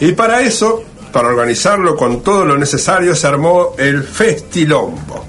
Y 0.00 0.12
para 0.12 0.40
eso, 0.40 0.84
para 1.12 1.28
organizarlo 1.28 1.96
con 1.96 2.22
todo 2.22 2.44
lo 2.44 2.56
necesario, 2.56 3.14
se 3.14 3.26
armó 3.26 3.74
el 3.76 4.04
Festilombo. 4.04 5.24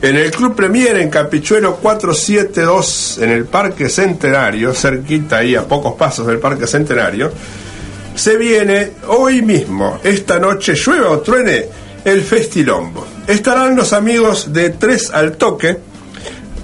En 0.00 0.16
el 0.16 0.30
Club 0.30 0.54
Premier 0.54 0.96
en 0.96 1.10
Capichuelo 1.10 1.76
472, 1.76 3.18
en 3.22 3.30
el 3.30 3.44
Parque 3.46 3.88
Centenario, 3.88 4.74
cerquita 4.74 5.38
ahí 5.38 5.54
a 5.54 5.66
pocos 5.66 5.94
pasos 5.94 6.26
del 6.26 6.38
Parque 6.38 6.66
Centenario, 6.66 7.32
se 8.14 8.36
viene 8.36 8.92
hoy 9.08 9.42
mismo, 9.42 9.98
esta 10.02 10.38
noche, 10.38 10.74
llueva 10.74 11.10
o 11.10 11.20
truene, 11.20 11.66
el 12.04 12.22
Festilombo. 12.22 13.06
Estarán 13.26 13.74
los 13.74 13.92
amigos 13.92 14.52
de 14.52 14.70
Tres 14.70 15.10
al 15.10 15.36
Toque, 15.36 15.76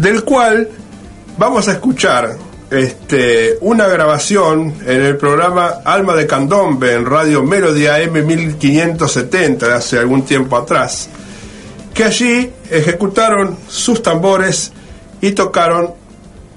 del 0.02 0.25
cual 0.25 0.68
vamos 1.38 1.68
a 1.68 1.73
escuchar 1.75 2.37
este, 2.68 3.56
una 3.61 3.87
grabación 3.87 4.75
en 4.85 5.00
el 5.00 5.16
programa 5.16 5.80
Alma 5.85 6.16
de 6.16 6.26
Candombe 6.26 6.92
en 6.92 7.06
Radio 7.06 7.44
Melody 7.44 7.87
AM 7.87 8.26
1570 8.26 9.68
de 9.68 9.73
hace 9.73 10.00
algún 10.00 10.25
tiempo 10.25 10.56
atrás, 10.56 11.09
que 11.94 12.02
allí 12.02 12.50
ejecutaron 12.68 13.56
sus 13.68 14.02
tambores 14.02 14.73
y 15.21 15.30
tocaron 15.30 15.94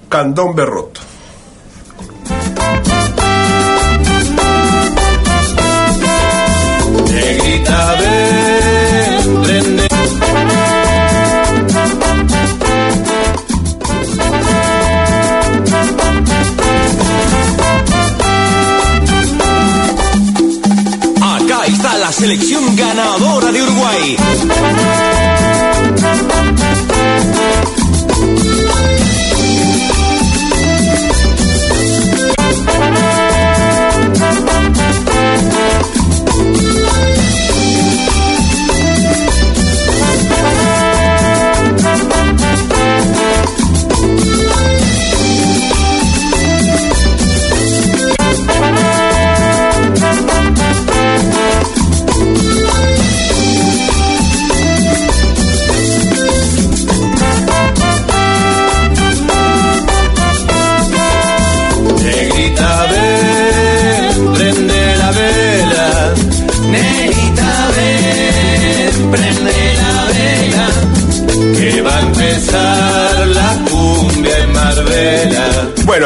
Candombe 0.09 0.65
Roto. 0.65 1.01
Selección 22.15 22.75
ganadora 22.77 23.51
de 23.51 23.61
Uruguay. 23.61 24.15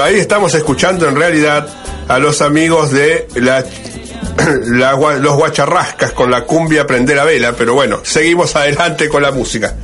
Ahí 0.04 0.16
estamos 0.16 0.54
escuchando 0.54 1.08
en 1.08 1.16
realidad 1.16 1.68
a 2.08 2.20
los 2.20 2.42
amigos 2.42 2.92
de 2.92 3.28
los 4.66 5.36
guacharrascas 5.36 6.12
con 6.14 6.32
la 6.32 6.46
cumbia 6.46 6.88
Prender 6.88 7.18
la 7.18 7.26
Vela, 7.26 7.54
pero 7.58 7.74
bueno, 7.74 8.00
seguimos 8.04 8.56
adelante 8.56 9.10
con 9.10 9.22
la 9.22 9.32
música. 9.32 9.76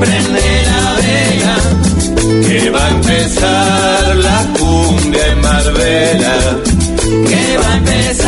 Prende 0.00 0.48
la 0.70 0.84
vela. 1.06 1.56
Que 2.46 2.70
va 2.70 2.86
a 2.86 2.90
empezar 2.90 4.16
la 4.16 4.46
cumbia 4.58 5.26
en 5.32 5.40
Marbella. 5.40 6.36
Que 7.28 7.58
va 7.58 7.72
a 7.72 7.76
empezar 7.76 8.27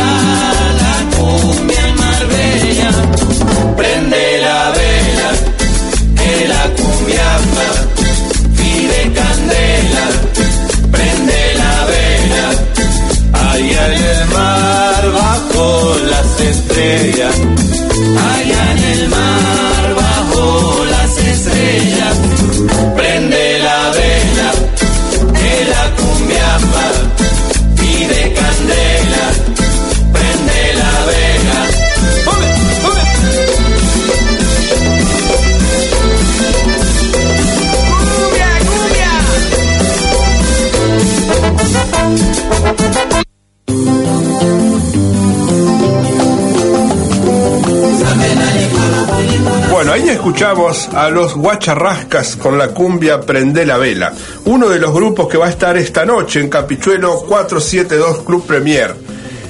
escuchamos 50.31 50.87
a 50.93 51.09
los 51.09 51.35
guacharrascas 51.35 52.37
con 52.37 52.57
la 52.57 52.69
cumbia 52.69 53.19
Prende 53.19 53.65
la 53.65 53.77
Vela, 53.77 54.13
uno 54.45 54.69
de 54.69 54.79
los 54.79 54.93
grupos 54.93 55.27
que 55.27 55.37
va 55.37 55.47
a 55.47 55.49
estar 55.49 55.75
esta 55.75 56.05
noche 56.05 56.39
en 56.39 56.47
Capichuelo 56.47 57.19
472 57.27 58.23
Club 58.23 58.45
Premier. 58.45 58.95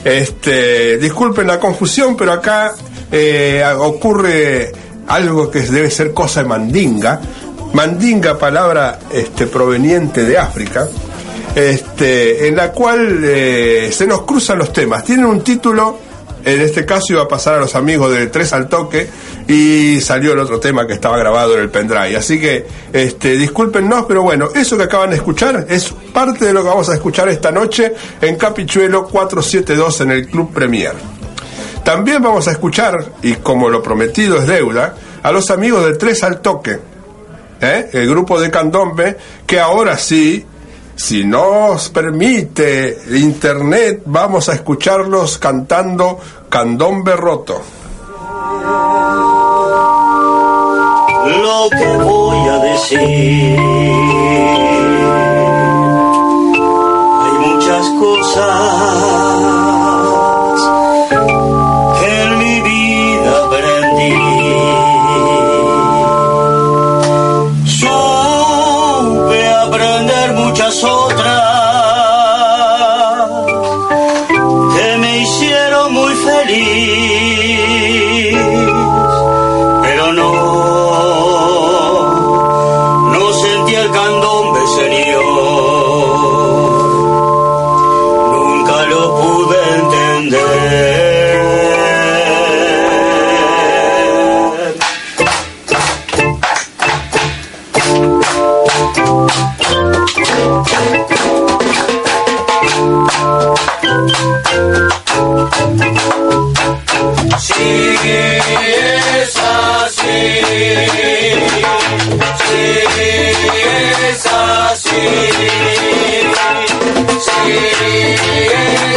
Este, 0.03 0.97
disculpen 0.97 1.45
la 1.45 1.59
confusión, 1.59 2.17
pero 2.17 2.31
acá 2.33 2.73
eh, 3.11 3.63
ocurre 3.77 4.71
algo 5.07 5.51
que 5.51 5.59
debe 5.59 5.91
ser 5.91 6.13
cosa 6.15 6.41
de 6.41 6.49
mandinga. 6.49 7.21
Mandinga, 7.73 8.39
palabra 8.39 8.97
este, 9.13 9.45
proveniente 9.45 10.23
de 10.23 10.39
África, 10.39 10.87
este, 11.53 12.47
en 12.47 12.55
la 12.55 12.71
cual 12.71 13.19
eh, 13.23 13.91
se 13.93 14.07
nos 14.07 14.23
cruzan 14.23 14.57
los 14.57 14.73
temas. 14.73 15.03
Tienen 15.03 15.25
un 15.25 15.41
título, 15.43 15.99
en 16.45 16.61
este 16.61 16.85
caso 16.85 17.05
iba 17.09 17.23
a 17.23 17.27
pasar 17.27 17.55
a 17.55 17.59
los 17.59 17.75
amigos 17.75 18.11
de 18.11 18.27
Tres 18.27 18.53
al 18.53 18.67
Toque, 18.69 19.07
y 19.47 19.99
salió 20.01 20.33
el 20.33 20.39
otro 20.39 20.59
tema 20.59 20.87
que 20.87 20.93
estaba 20.93 21.17
grabado 21.17 21.55
en 21.55 21.61
el 21.61 21.69
pendrive. 21.69 22.15
Así 22.15 22.39
que, 22.39 22.65
este, 22.93 23.37
discúlpenos, 23.37 24.05
pero 24.07 24.23
bueno, 24.23 24.49
eso 24.55 24.77
que 24.77 24.83
acaban 24.83 25.09
de 25.09 25.17
escuchar 25.17 25.65
es 25.69 25.93
parte 26.13 26.45
de 26.45 26.53
lo 26.53 26.61
que 26.61 26.69
vamos 26.69 26.89
a 26.89 26.93
escuchar 26.93 27.29
esta 27.29 27.51
noche 27.51 27.93
en 28.21 28.35
Capichuelo 28.37 29.05
472 29.07 30.01
en 30.01 30.11
el 30.11 30.27
Club 30.27 30.53
Premier. 30.53 30.93
También 31.83 32.21
vamos 32.21 32.47
a 32.47 32.51
escuchar, 32.51 33.13
y 33.23 33.33
como 33.35 33.69
lo 33.69 33.81
prometido 33.81 34.37
es 34.37 34.47
deuda, 34.47 34.95
a 35.23 35.31
los 35.31 35.49
amigos 35.49 35.85
de 35.85 35.95
Tres 35.95 36.23
al 36.23 36.41
Toque, 36.41 36.79
¿eh? 37.59 37.89
el 37.93 38.09
grupo 38.09 38.39
de 38.39 38.51
Candombe, 38.51 39.17
que 39.45 39.59
ahora 39.59 39.97
sí, 39.97 40.45
si 41.01 41.23
nos 41.25 41.89
permite 41.89 42.95
internet, 43.11 44.03
vamos 44.05 44.49
a 44.49 44.53
escucharlos 44.53 45.39
cantando 45.39 46.19
Candombe 46.47 47.15
Roto. 47.15 47.59
lo 51.25 51.69
que 51.71 51.97
voy 52.03 52.47
a 52.49 52.57
decir. 52.59 53.59
Hay 57.23 57.33
muchas 57.47 57.89
cosas 57.99 59.50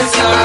It's 0.06 0.18
alright. 0.20 0.43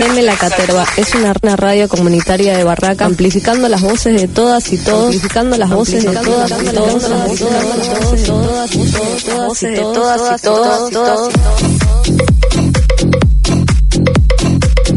FNM 0.00 0.22
La 0.22 0.34
Caterva. 0.34 0.86
Es 0.96 1.14
una, 1.14 1.34
radio 1.56 1.86
comunitaria 1.86 2.56
de 2.56 2.64
Barraca, 2.64 3.04
amplificando 3.04 3.68
las 3.68 3.82
voces 3.82 4.18
de 4.18 4.28
todas 4.28 4.72
y 4.72 4.78
todos, 4.78 5.04
amplificando 5.06 5.58
las 5.58 5.68
voces 5.68 6.04
de 6.04 6.12
todas 6.16 6.50
y 6.50 6.64
todos, 6.64 7.02
todas 7.04 7.24
y 7.36 7.42
todas 8.24 8.74
y 8.74 9.74
todas 9.92 10.38
y 10.38 10.42
todas 10.42 10.88
y 10.88 10.92
todas, 10.92 11.34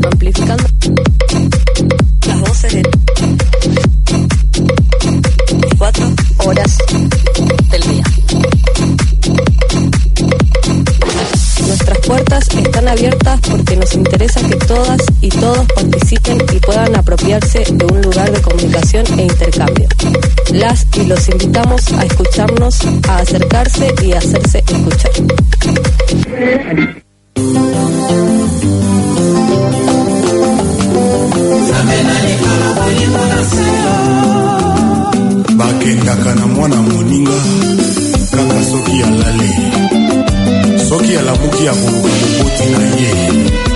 amplificando 0.05 0.63
las 2.27 2.39
voces 2.39 2.73
de 2.73 2.83
cuatro 5.77 6.11
horas 6.45 6.77
del 7.71 7.81
día. 7.81 8.03
Nuestras 11.67 11.97
puertas 11.99 12.47
están 12.55 12.87
abiertas 12.87 13.22
que 14.41 14.55
todas 14.55 15.01
y 15.21 15.29
todos 15.29 15.65
participen 15.73 16.37
y 16.53 16.59
puedan 16.59 16.95
apropiarse 16.95 17.63
de 17.71 17.85
un 17.85 18.01
lugar 18.01 18.31
de 18.31 18.41
comunicación 18.41 19.05
e 19.19 19.23
intercambio. 19.23 19.87
Las 20.51 20.85
y 20.95 21.05
los 21.05 21.29
invitamos 21.29 21.91
a 21.93 22.05
escucharnos, 22.05 22.79
a 23.07 23.17
acercarse 23.17 23.93
y 24.03 24.13
a 24.13 24.17
hacerse 24.17 24.63
escuchar. 24.67 25.11
bakendaka 35.57 36.35
na 36.35 36.47
mwana 36.47 36.75
moninga 36.75 37.39
kaka 38.31 38.63
soki 38.63 39.03
alali 39.03 39.49
soki 40.89 41.17
alamuki 41.17 41.67
akoluka 41.67 42.13
moboti 42.21 42.65
na 42.71 42.85
ye 42.99 43.72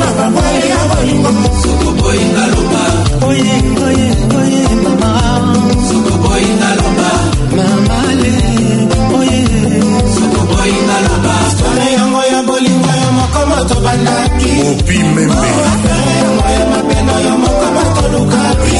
na 0.00 0.08
bamwali 0.18 0.62
ya 0.72 0.80
bolingo 0.90 1.30
soki 1.62 1.86
oboyi 1.90 2.24
naloba 2.36 2.82
oye 3.28 3.56
oye 3.86 4.08
oye 4.40 4.62
mama 4.84 5.10
soki 5.88 6.10
oboyi 6.16 6.50
naloba 6.60 7.08
mamale 7.56 8.32
oye 9.18 9.40
soki 10.14 10.36
oboyi 10.42 10.76
naloba 10.88 11.34
stole 11.52 11.86
yango 11.98 12.22
ya 12.32 12.40
bolingo 12.48 12.90
yo 13.02 13.08
moko 13.18 13.40
moto 13.50 13.76
bandaki 13.84 14.50
opimeme 14.70 15.24
afere 15.70 16.12
yango 16.22 16.46
ya 16.56 16.64
mapeno 16.72 17.14
yo 17.26 17.34
moko 17.42 17.66
batolukaki 17.76 18.74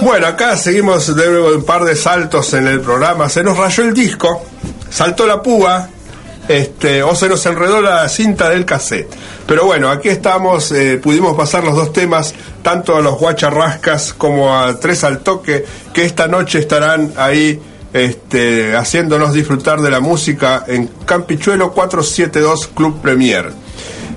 Bueno, 0.00 0.28
acá 0.28 0.56
seguimos 0.56 1.14
de 1.16 1.40
un 1.56 1.64
par 1.64 1.84
de 1.84 1.96
saltos 1.96 2.54
en 2.54 2.68
el 2.68 2.80
programa. 2.80 3.28
Se 3.28 3.42
nos 3.42 3.58
rayó 3.58 3.82
el 3.82 3.92
disco, 3.92 4.40
saltó 4.88 5.26
la 5.26 5.42
púa, 5.42 5.88
este, 6.48 7.02
o 7.02 7.14
se 7.14 7.28
nos 7.28 7.44
enredó 7.44 7.80
la 7.80 8.08
cinta 8.08 8.48
del 8.48 8.64
cassette. 8.64 9.08
Pero 9.46 9.66
bueno, 9.66 9.90
aquí 9.90 10.08
estamos, 10.08 10.70
eh, 10.72 11.00
pudimos 11.02 11.36
pasar 11.36 11.64
los 11.64 11.74
dos 11.74 11.92
temas, 11.92 12.34
tanto 12.62 12.96
a 12.96 13.00
los 13.00 13.18
guacharrascas 13.18 14.14
como 14.14 14.56
a 14.56 14.78
Tres 14.78 15.02
al 15.04 15.20
Toque, 15.20 15.64
que 15.92 16.04
esta 16.04 16.28
noche 16.28 16.60
estarán 16.60 17.12
ahí 17.16 17.60
este, 17.96 18.76
haciéndonos 18.76 19.32
disfrutar 19.32 19.80
de 19.80 19.90
la 19.90 20.00
música 20.00 20.64
en 20.66 20.90
Campichuelo 21.06 21.72
472 21.72 22.68
Club 22.74 23.00
Premier. 23.00 23.50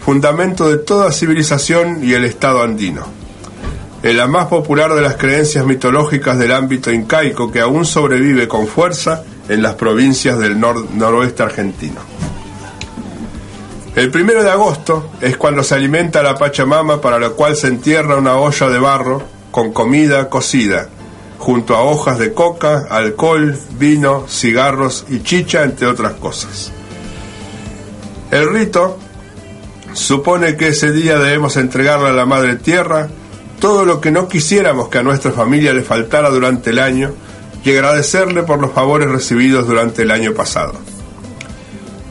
fundamento 0.06 0.70
de 0.70 0.78
toda 0.78 1.12
civilización 1.12 2.04
y 2.04 2.14
el 2.14 2.26
Estado 2.26 2.62
andino. 2.62 3.08
Es 4.04 4.14
la 4.14 4.28
más 4.28 4.46
popular 4.46 4.94
de 4.94 5.02
las 5.02 5.16
creencias 5.16 5.66
mitológicas 5.66 6.38
del 6.38 6.52
ámbito 6.52 6.92
incaico 6.92 7.52
que 7.52 7.62
aún 7.62 7.86
sobrevive 7.86 8.48
con 8.48 8.68
fuerza 8.68 9.24
en 9.50 9.64
las 9.64 9.74
provincias 9.74 10.38
del 10.38 10.60
nor 10.60 10.92
noroeste 10.92 11.42
argentino. 11.42 12.13
El 13.96 14.10
primero 14.10 14.44
de 14.44 14.50
agosto 14.50 15.12
es 15.22 15.38
cuando 15.38 15.64
se 15.64 15.76
alimenta 15.76 16.24
la 16.24 16.36
Pachamama 16.36 17.00
para 17.00 17.20
la 17.20 17.30
cual 17.30 17.56
se 17.56 17.68
entierra 17.68 18.16
una 18.16 18.38
olla 18.38 18.68
de 18.70 18.80
barro 18.80 19.22
con 19.52 19.72
comida 19.72 20.30
cocida, 20.30 20.90
junto 21.38 21.76
a 21.76 21.84
hojas 21.84 22.18
de 22.18 22.34
coca, 22.34 22.88
alcohol, 22.90 23.56
vino, 23.78 24.26
cigarros 24.28 25.06
y 25.10 25.22
chicha, 25.22 25.64
entre 25.64 25.86
otras 25.86 26.14
cosas. 26.14 26.72
El 28.32 28.50
rito 28.50 28.98
supone 29.94 30.58
que 30.58 30.70
ese 30.70 30.92
día 30.92 31.20
debemos 31.20 31.56
entregarle 31.56 32.10
a 32.10 32.14
la 32.14 32.26
Madre 32.26 32.56
Tierra 32.56 33.10
todo 33.60 33.86
lo 33.86 34.02
que 34.02 34.10
no 34.10 34.28
quisiéramos 34.28 34.90
que 34.90 34.98
a 34.98 35.04
nuestra 35.04 35.32
familia 35.32 35.72
le 35.72 35.84
faltara 35.84 36.32
durante 36.32 36.72
el 36.72 36.80
año 36.80 37.14
y 37.64 37.70
agradecerle 37.70 38.42
por 38.42 38.60
los 38.60 38.72
favores 38.72 39.08
recibidos 39.08 39.68
durante 39.68 40.02
el 40.02 40.10
año 40.10 40.34
pasado. 40.34 40.93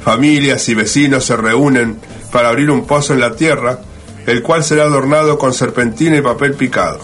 Familias 0.04 0.68
y 0.68 0.74
vecinos 0.74 1.24
se 1.24 1.36
reúnen 1.36 1.98
para 2.32 2.48
abrir 2.48 2.70
un 2.70 2.86
pozo 2.86 3.14
en 3.14 3.20
la 3.20 3.36
tierra, 3.36 3.78
el 4.26 4.42
cual 4.42 4.64
será 4.64 4.84
adornado 4.84 5.38
con 5.38 5.54
serpentina 5.54 6.16
y 6.16 6.22
papel 6.22 6.54
picado. 6.54 6.98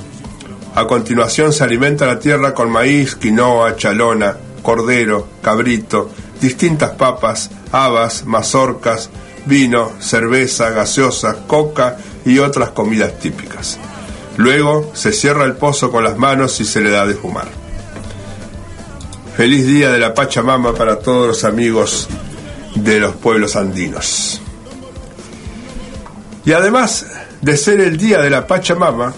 A 0.74 0.86
continuación 0.86 1.52
se 1.52 1.64
alimenta 1.64 2.06
la 2.06 2.18
tierra 2.18 2.54
con 2.54 2.70
maíz, 2.70 3.14
quinoa, 3.14 3.76
chalona, 3.76 4.36
cordero, 4.62 5.28
cabrito, 5.42 6.10
distintas 6.40 6.90
papas, 6.90 7.50
habas, 7.72 8.24
mazorcas, 8.24 9.10
vino, 9.46 9.92
cerveza, 10.00 10.70
gaseosa, 10.70 11.46
coca 11.46 11.96
y 12.24 12.38
otras 12.38 12.70
comidas 12.70 13.18
típicas. 13.18 13.78
Luego 14.36 14.90
se 14.94 15.12
cierra 15.12 15.44
el 15.44 15.54
pozo 15.54 15.90
con 15.90 16.04
las 16.04 16.16
manos 16.16 16.60
y 16.60 16.64
se 16.64 16.80
le 16.80 16.90
da 16.90 17.06
de 17.06 17.14
fumar. 17.14 17.48
Feliz 19.36 19.66
día 19.66 19.90
de 19.90 19.98
la 19.98 20.14
Pachamama 20.14 20.74
para 20.74 20.98
todos 20.98 21.28
los 21.28 21.44
amigos 21.44 22.08
de 22.74 23.00
los 23.00 23.16
pueblos 23.16 23.56
andinos. 23.56 24.40
Y 26.44 26.52
además 26.52 27.06
de 27.40 27.56
ser 27.56 27.80
el 27.80 27.96
día 27.96 28.20
de 28.20 28.30
la 28.30 28.46
Pachamama, 28.46 29.12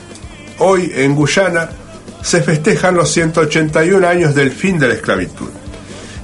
hoy 0.58 0.92
en 0.94 1.14
Guyana 1.14 1.70
se 2.22 2.42
festejan 2.42 2.94
los 2.94 3.10
181 3.12 4.06
años 4.06 4.34
del 4.34 4.52
fin 4.52 4.78
de 4.78 4.88
la 4.88 4.94
esclavitud. 4.94 5.48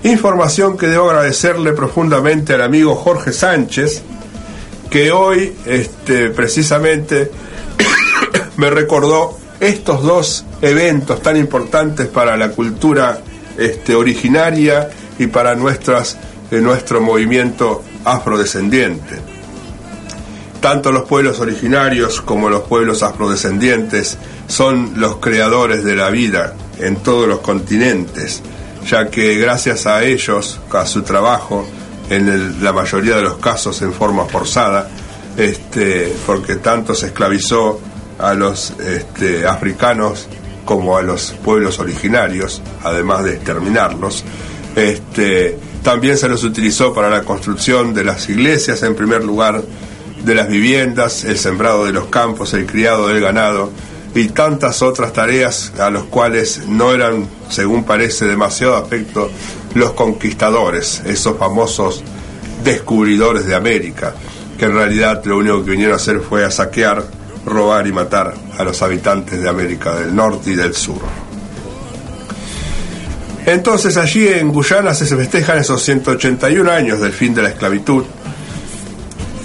Información 0.02 0.76
que 0.76 0.88
debo 0.88 1.10
agradecerle 1.10 1.72
profundamente 1.72 2.54
al 2.54 2.62
amigo 2.62 2.94
Jorge 2.94 3.32
Sánchez, 3.32 4.02
que 4.90 5.10
hoy 5.10 5.54
este, 5.66 6.30
precisamente 6.30 7.30
me 8.56 8.70
recordó 8.70 9.38
estos 9.58 10.02
dos 10.02 10.44
eventos 10.60 11.22
tan 11.22 11.36
importantes 11.36 12.06
para 12.08 12.36
la 12.36 12.50
cultura 12.50 13.20
este, 13.56 13.94
originaria 13.94 14.90
y 15.18 15.26
para 15.28 15.54
nuestras, 15.54 16.18
eh, 16.50 16.60
nuestro 16.60 17.00
movimiento 17.00 17.82
afrodescendiente. 18.04 19.18
Tanto 20.60 20.90
los 20.90 21.04
pueblos 21.04 21.38
originarios 21.40 22.20
como 22.20 22.48
los 22.48 22.62
pueblos 22.62 23.02
afrodescendientes 23.02 24.18
son 24.46 24.94
los 24.96 25.16
creadores 25.16 25.84
de 25.84 25.96
la 25.96 26.10
vida 26.10 26.54
en 26.78 26.96
todos 26.96 27.28
los 27.28 27.40
continentes, 27.40 28.42
ya 28.88 29.08
que 29.08 29.36
gracias 29.36 29.86
a 29.86 30.02
ellos, 30.04 30.60
a 30.72 30.86
su 30.86 31.02
trabajo, 31.02 31.66
en 32.10 32.62
la 32.62 32.72
mayoría 32.72 33.16
de 33.16 33.22
los 33.22 33.38
casos 33.38 33.82
en 33.82 33.92
forma 33.92 34.24
forzada, 34.26 34.88
este, 35.36 36.14
porque 36.24 36.56
tanto 36.56 36.94
se 36.94 37.06
esclavizó 37.06 37.80
a 38.18 38.34
los 38.34 38.70
este, 38.80 39.46
africanos 39.46 40.28
como 40.64 40.96
a 40.96 41.02
los 41.02 41.32
pueblos 41.44 41.78
originarios, 41.78 42.62
además 42.82 43.24
de 43.24 43.34
exterminarlos. 43.34 44.24
Este, 44.74 45.58
también 45.86 46.18
se 46.18 46.28
los 46.28 46.42
utilizó 46.42 46.92
para 46.92 47.08
la 47.08 47.22
construcción 47.22 47.94
de 47.94 48.02
las 48.02 48.28
iglesias, 48.28 48.82
en 48.82 48.96
primer 48.96 49.22
lugar, 49.22 49.62
de 50.24 50.34
las 50.34 50.48
viviendas, 50.48 51.22
el 51.22 51.38
sembrado 51.38 51.84
de 51.84 51.92
los 51.92 52.06
campos, 52.06 52.54
el 52.54 52.66
criado 52.66 53.06
del 53.06 53.20
ganado 53.20 53.70
y 54.12 54.26
tantas 54.30 54.82
otras 54.82 55.12
tareas 55.12 55.72
a 55.78 55.90
los 55.90 56.02
cuales 56.06 56.66
no 56.66 56.92
eran, 56.92 57.28
según 57.50 57.84
parece, 57.84 58.24
demasiado 58.24 58.74
afecto 58.74 59.30
los 59.74 59.92
conquistadores, 59.92 61.02
esos 61.06 61.38
famosos 61.38 62.02
descubridores 62.64 63.46
de 63.46 63.54
América, 63.54 64.12
que 64.58 64.64
en 64.64 64.74
realidad 64.74 65.24
lo 65.24 65.38
único 65.38 65.64
que 65.64 65.70
vinieron 65.70 65.92
a 65.92 65.98
hacer 65.98 66.18
fue 66.18 66.44
a 66.44 66.50
saquear, 66.50 67.04
robar 67.44 67.86
y 67.86 67.92
matar 67.92 68.34
a 68.58 68.64
los 68.64 68.82
habitantes 68.82 69.40
de 69.40 69.48
América 69.48 69.94
del 69.94 70.16
Norte 70.16 70.50
y 70.50 70.56
del 70.56 70.74
Sur. 70.74 71.25
Entonces 73.46 73.96
allí 73.96 74.26
en 74.26 74.52
Guyana 74.52 74.92
se 74.92 75.06
festejan 75.06 75.58
esos 75.58 75.80
181 75.84 76.68
años 76.68 77.00
del 77.00 77.12
fin 77.12 77.32
de 77.32 77.42
la 77.42 77.50
esclavitud. 77.50 78.04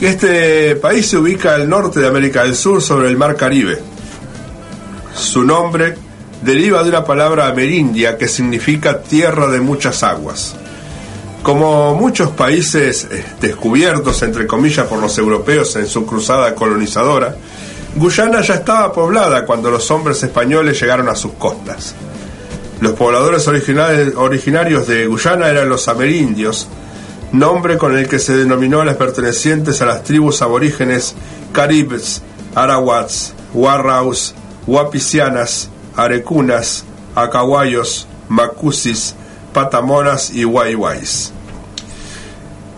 Este 0.02 0.76
país 0.78 1.08
se 1.08 1.18
ubica 1.18 1.54
al 1.54 1.70
norte 1.70 2.00
de 2.00 2.08
América 2.08 2.42
del 2.44 2.56
Sur 2.56 2.82
sobre 2.82 3.08
el 3.08 3.16
Mar 3.16 3.36
Caribe. 3.36 3.80
Su 5.14 5.44
nombre 5.44 5.96
deriva 6.42 6.82
de 6.82 6.90
una 6.90 7.06
palabra 7.06 7.48
amerindia 7.48 8.18
que 8.18 8.28
significa 8.28 9.04
tierra 9.04 9.46
de 9.46 9.62
muchas 9.62 10.02
aguas. 10.02 10.56
Como 11.44 11.94
muchos 11.94 12.32
países 12.32 13.08
eh, 13.12 13.24
descubiertos, 13.40 14.24
entre 14.24 14.48
comillas, 14.48 14.88
por 14.88 15.00
los 15.00 15.16
europeos 15.20 15.76
en 15.76 15.86
su 15.86 16.08
cruzada 16.08 16.56
colonizadora, 16.56 17.36
Guyana 17.96 18.42
ya 18.42 18.56
estaba 18.56 18.92
poblada 18.92 19.46
cuando 19.46 19.70
los 19.70 19.92
hombres 19.92 20.24
españoles 20.24 20.80
llegaron 20.80 21.10
a 21.10 21.16
sus 21.16 21.34
costas. 21.34 21.94
Los 22.82 22.94
pobladores 22.94 23.48
originarios 23.48 24.88
de 24.88 25.06
Guyana 25.06 25.50
eran 25.50 25.70
los 25.70 25.88
amerindios, 25.88 26.68
nombre 27.32 27.78
con 27.78 27.96
el 27.96 28.10
que 28.10 28.18
se 28.18 28.36
denominó 28.36 28.82
a 28.82 28.86
las 28.86 28.98
pertenecientes 28.98 29.84
a 29.84 29.86
las 29.86 30.04
tribus 30.04 30.42
aborígenes 30.42 31.14
caribes, 31.54 32.24
arawats, 32.56 33.34
warraus, 33.54 34.34
wapisianas, 34.66 35.70
arecunas, 35.96 36.84
acahuayos, 37.14 38.08
macusis, 38.30 39.14
patamonas 39.54 40.32
y 40.32 40.44
guayguays. 40.44 41.34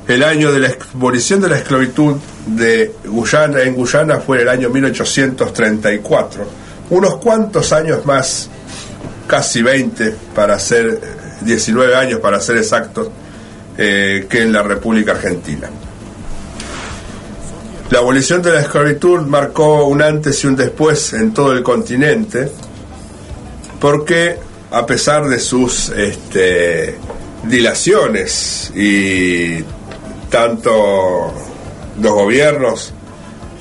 El 0.06 0.22
año 0.24 0.52
de 0.52 0.60
la 0.60 0.76
abolición 0.94 1.40
de 1.40 1.48
la 1.48 1.58
esclavitud 1.60 2.18
de 2.46 2.94
Guyana 3.06 3.62
en 3.62 3.74
Guyana 3.74 4.20
fue 4.20 4.42
el 4.42 4.50
año 4.50 4.70
1834. 4.70 6.46
Unos 6.90 7.16
cuantos 7.20 7.72
años 7.72 8.06
más, 8.06 8.50
casi 9.28 9.62
20 9.62 10.16
para 10.36 10.60
ser 10.60 11.00
19 11.42 11.96
años 11.96 12.20
para 12.20 12.40
ser 12.40 12.58
exactos, 12.58 13.10
eh, 13.78 14.28
que 14.30 14.42
en 14.42 14.54
la 14.54 14.64
República 14.64 15.14
Argentina. 15.14 15.70
La 17.90 18.00
abolición 18.00 18.42
de 18.42 18.52
la 18.52 18.62
esclavitud 18.62 19.22
marcó 19.22 19.86
un 19.86 20.02
antes 20.02 20.44
y 20.44 20.48
un 20.48 20.56
después 20.56 21.14
en 21.14 21.34
todo 21.34 21.52
el 21.52 21.64
continente, 21.64 22.50
porque 23.80 24.38
a 24.72 24.86
pesar 24.86 25.28
de 25.28 25.40
sus 25.40 25.90
este, 25.90 26.96
dilaciones 27.44 28.72
y 28.76 29.64
tanto 30.30 31.34
los 32.02 32.12
gobiernos 32.12 32.94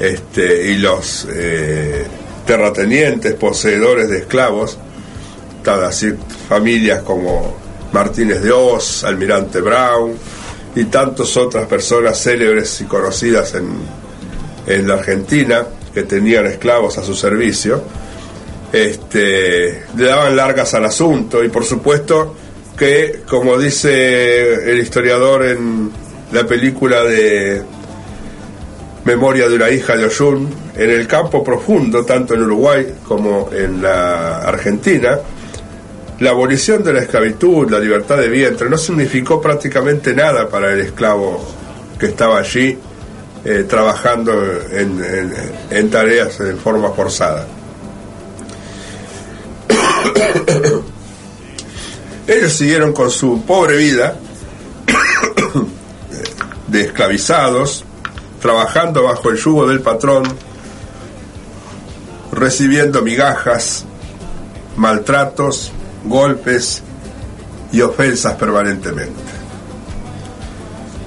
este, 0.01 0.71
y 0.71 0.79
los 0.79 1.29
eh, 1.31 2.07
terratenientes 2.47 3.35
poseedores 3.35 4.09
de 4.09 4.19
esclavos, 4.19 4.79
familias 6.49 7.03
como 7.03 7.57
Martínez 7.93 8.43
de 8.43 8.53
Oz, 8.53 9.05
Almirante 9.05 9.61
Brown 9.61 10.15
y 10.75 10.85
tantas 10.85 11.37
otras 11.37 11.67
personas 11.67 12.21
célebres 12.23 12.81
y 12.81 12.85
conocidas 12.85 13.55
en, 13.55 13.69
en 14.67 14.89
la 14.89 14.95
Argentina 14.95 15.67
que 15.93 16.05
tenían 16.05 16.47
esclavos 16.47 16.97
a 16.99 17.03
su 17.03 17.15
servicio, 17.15 17.83
este, 18.73 19.85
le 19.97 20.05
daban 20.05 20.35
largas 20.35 20.73
al 20.75 20.87
asunto 20.87 21.45
y 21.45 21.49
por 21.49 21.65
supuesto 21.65 22.35
que, 22.77 23.21
como 23.29 23.59
dice 23.59 24.71
el 24.71 24.79
historiador 24.81 25.45
en 25.45 25.91
la 26.33 26.47
película 26.47 27.05
de 27.05 27.63
Memoria 29.05 29.49
de 29.49 29.57
una 29.57 29.69
hija 29.69 29.97
de 29.97 30.05
Oyun, 30.07 30.49
en 30.77 30.91
el 30.91 31.07
campo 31.07 31.43
profundo, 31.43 32.05
tanto 32.05 32.35
en 32.35 32.43
Uruguay 32.43 32.95
como 33.07 33.51
en 33.53 33.83
la 33.83 34.39
Argentina, 34.39 35.19
la 36.21 36.31
abolición 36.31 36.85
de 36.85 36.93
la 36.93 37.01
esclavitud, 37.01 37.71
la 37.71 37.79
libertad 37.79 38.19
de 38.19 38.29
vientre, 38.29 38.71
no 38.71 38.77
significó 38.77 39.41
prácticamente 39.41 40.15
nada 40.15 40.49
para 40.49 40.73
el 40.73 40.81
esclavo 40.81 41.45
que 41.99 42.07
estaba 42.07 42.39
allí 42.39 42.79
eh, 43.45 43.67
trabajando 43.69 44.33
en, 44.71 45.33
en 45.71 45.91
tareas 45.91 46.39
en 46.41 46.59
forma 46.59 46.91
forzada. 46.91 47.47
Ellos 52.27 52.53
siguieron 52.53 52.93
con 52.93 53.11
su 53.11 53.43
pobre 53.45 53.77
vida 53.77 54.17
de 56.69 56.83
esclavizados, 56.83 57.85
trabajando 58.41 59.03
bajo 59.03 59.31
el 59.31 59.39
yugo 59.39 59.67
del 59.67 59.81
patrón, 59.81 60.23
recibiendo 62.33 63.03
migajas, 63.03 63.85
maltratos, 64.77 65.73
golpes 66.05 66.83
y 67.73 67.81
ofensas 67.81 68.35
permanentemente. 68.35 69.33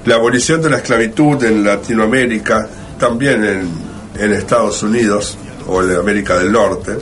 La 0.06 0.16
abolición 0.16 0.62
de 0.62 0.70
la 0.70 0.78
esclavitud 0.78 1.44
en 1.44 1.64
Latinoamérica, 1.64 2.68
también 3.00 3.44
en, 3.44 3.70
en 4.20 4.34
Estados 4.34 4.84
Unidos 4.84 5.38
o 5.68 5.82
en 5.82 5.96
América 5.96 6.38
del 6.38 6.52
Norte, 6.52 6.98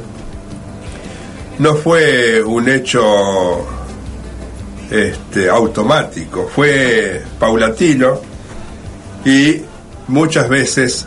no 1.60 1.75
fue 1.75 2.41
un 2.43 2.67
hecho 2.67 3.65
este, 4.89 5.49
automático, 5.49 6.49
fue 6.53 7.23
paulatino 7.39 8.21
y 9.25 9.62
muchas 10.08 10.49
veces 10.49 11.06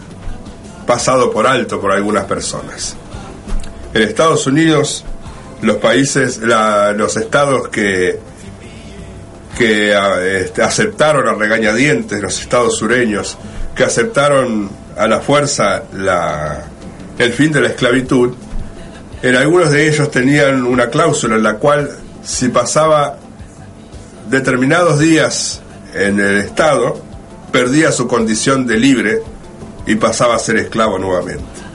pasado 0.86 1.30
por 1.30 1.46
alto 1.46 1.80
por 1.80 1.92
algunas 1.92 2.24
personas. 2.24 2.96
En 3.92 4.02
Estados 4.02 4.46
Unidos, 4.46 5.04
los 5.62 5.76
países, 5.76 6.38
los 6.38 7.16
estados 7.16 7.68
que, 7.68 8.18
que 9.56 10.40
este, 10.40 10.62
aceptaron 10.62 11.28
a 11.28 11.34
regañadientes, 11.34 12.20
los 12.20 12.40
estados 12.40 12.76
sureños, 12.76 13.38
que 13.74 13.84
aceptaron 13.84 14.70
a 14.96 15.06
la 15.06 15.20
fuerza 15.20 15.84
la, 15.92 16.64
el 17.18 17.32
fin 17.32 17.52
de 17.52 17.60
la 17.60 17.68
esclavitud, 17.68 18.34
en 19.22 19.34
algunos 19.34 19.70
de 19.70 19.88
ellos 19.88 20.10
tenían 20.10 20.64
una 20.64 20.88
cláusula 20.88 21.36
en 21.36 21.42
la 21.42 21.54
cual 21.54 21.90
si 22.22 22.48
pasaba 22.48 23.18
determinados 24.28 24.98
días 24.98 25.62
en 25.94 26.20
el 26.20 26.38
Estado, 26.38 27.00
perdía 27.50 27.92
su 27.92 28.06
condición 28.06 28.66
de 28.66 28.76
libre 28.76 29.22
y 29.86 29.94
pasaba 29.94 30.34
a 30.34 30.38
ser 30.38 30.56
esclavo 30.56 30.98
nuevamente. 30.98 31.65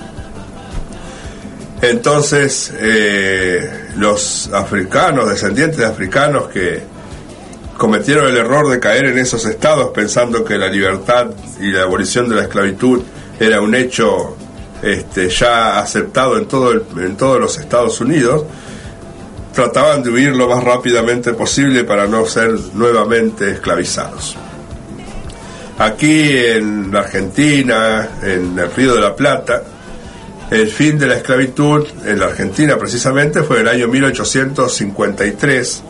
Entonces, 1.82 2.72
eh, 2.80 3.89
los 3.98 4.50
africanos, 4.54 5.28
descendientes 5.30 5.78
de 5.78 5.86
africanos 5.86 6.50
que 6.50 6.84
cometieron 7.76 8.28
el 8.28 8.38
error 8.38 8.70
de 8.70 8.80
caer 8.80 9.06
en 9.06 9.17
esos 9.17 9.44
estados 9.46 9.89
pensando 9.89 10.44
que 10.46 10.60
la 10.60 10.67
libertad 10.67 11.32
y 11.60 11.72
la 11.72 11.82
abolición 11.82 12.30
de 12.30 12.36
la 12.36 12.44
esclavitud 12.44 13.02
era 13.39 13.60
un 13.60 13.74
hecho 13.74 14.38
este, 14.84 15.30
ya 15.30 15.80
aceptado 15.80 16.38
en, 16.38 16.48
en 17.04 17.17
todos 17.17 17.39
los 17.39 17.58
Estados 17.58 18.00
Unidos, 18.00 18.46
trataban 19.52 20.04
de 20.04 20.12
huir 20.12 20.36
lo 20.36 20.48
más 20.48 20.63
rápidamente 20.63 21.34
posible 21.34 21.84
para 21.84 22.06
no 22.06 22.26
ser 22.28 22.52
nuevamente 22.76 23.52
esclavizados. 23.52 24.38
Aquí 25.80 26.38
en 26.38 26.91
la 26.91 27.00
Argentina, 27.00 28.10
en 28.22 28.58
el 28.60 28.72
Río 28.72 28.94
de 28.94 29.02
la 29.02 29.15
Plata, 29.15 29.63
El 30.51 30.69
fin 30.69 30.99
de 30.99 31.07
la 31.07 31.15
esclavitud 31.15 31.87
en 32.05 32.19
la 32.19 32.25
Argentina 32.25 32.77
precisamente 32.77 33.41
fue 33.41 33.61
en 33.61 33.63
el 33.67 33.67
año 33.69 33.87
1853, 33.87 35.83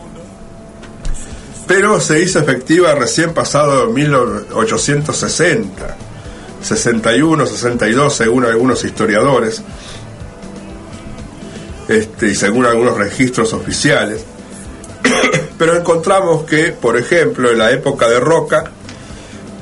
pero 1.66 2.00
se 2.00 2.22
hizo 2.22 2.38
efectiva 2.38 2.94
recién 2.94 3.34
pasado 3.34 3.90
1860, 3.90 5.96
61, 6.62 7.46
62 7.46 8.14
según 8.14 8.44
algunos 8.44 8.84
historiadores 8.84 9.62
este, 11.88 12.28
y 12.28 12.36
según 12.36 12.64
algunos 12.64 12.96
registros 12.96 13.52
oficiales. 13.54 14.24
pero 15.58 15.76
encontramos 15.76 16.44
que, 16.44 16.70
por 16.70 16.96
ejemplo, 16.96 17.50
en 17.50 17.58
la 17.58 17.72
época 17.72 18.08
de 18.08 18.20
Roca 18.20 18.70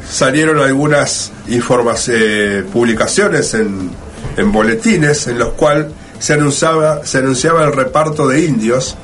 salieron 0.06 0.60
algunas 0.60 1.32
eh, 1.48 2.64
publicaciones 2.70 3.54
en 3.54 4.09
en 4.40 4.52
boletines 4.52 5.26
en 5.26 5.38
los 5.38 5.50
cuales 5.50 5.86
se 6.18 6.32
anunciaba, 6.32 7.04
se 7.04 7.18
anunciaba 7.18 7.64
el 7.64 7.72
reparto 7.72 8.26
de 8.26 8.40
indios 8.40 8.96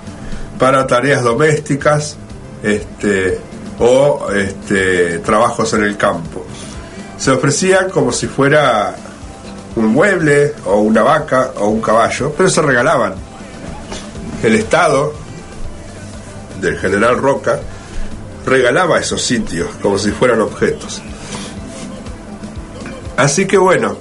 para 0.59 0.87
tareas 0.87 1.23
domésticas 1.23 2.17
este, 2.63 3.39
o 3.79 4.29
este, 4.35 5.19
trabajos 5.19 5.75
en 5.75 5.85
el 5.85 5.97
campo. 5.97 6.45
Se 7.19 7.31
ofrecían 7.31 7.91
como 7.91 8.13
si 8.13 8.27
fuera 8.27 8.95
un 9.77 9.87
mueble 9.87 10.55
o 10.65 10.81
una 10.81 11.03
vaca 11.03 11.53
o 11.59 11.69
un 11.69 11.83
caballo, 11.83 12.33
pero 12.37 12.49
se 12.49 12.63
regalaban. 12.63 13.15
El 14.43 14.55
Estado 14.55 15.13
del 16.61 16.79
general 16.79 17.19
Roca 17.19 17.61
regalaba 18.47 18.99
esos 18.99 19.23
sitios 19.23 19.69
como 19.83 19.99
si 19.99 20.11
fueran 20.13 20.41
objetos. 20.41 21.03
Así 23.17 23.47
que 23.47 23.59
bueno, 23.59 23.97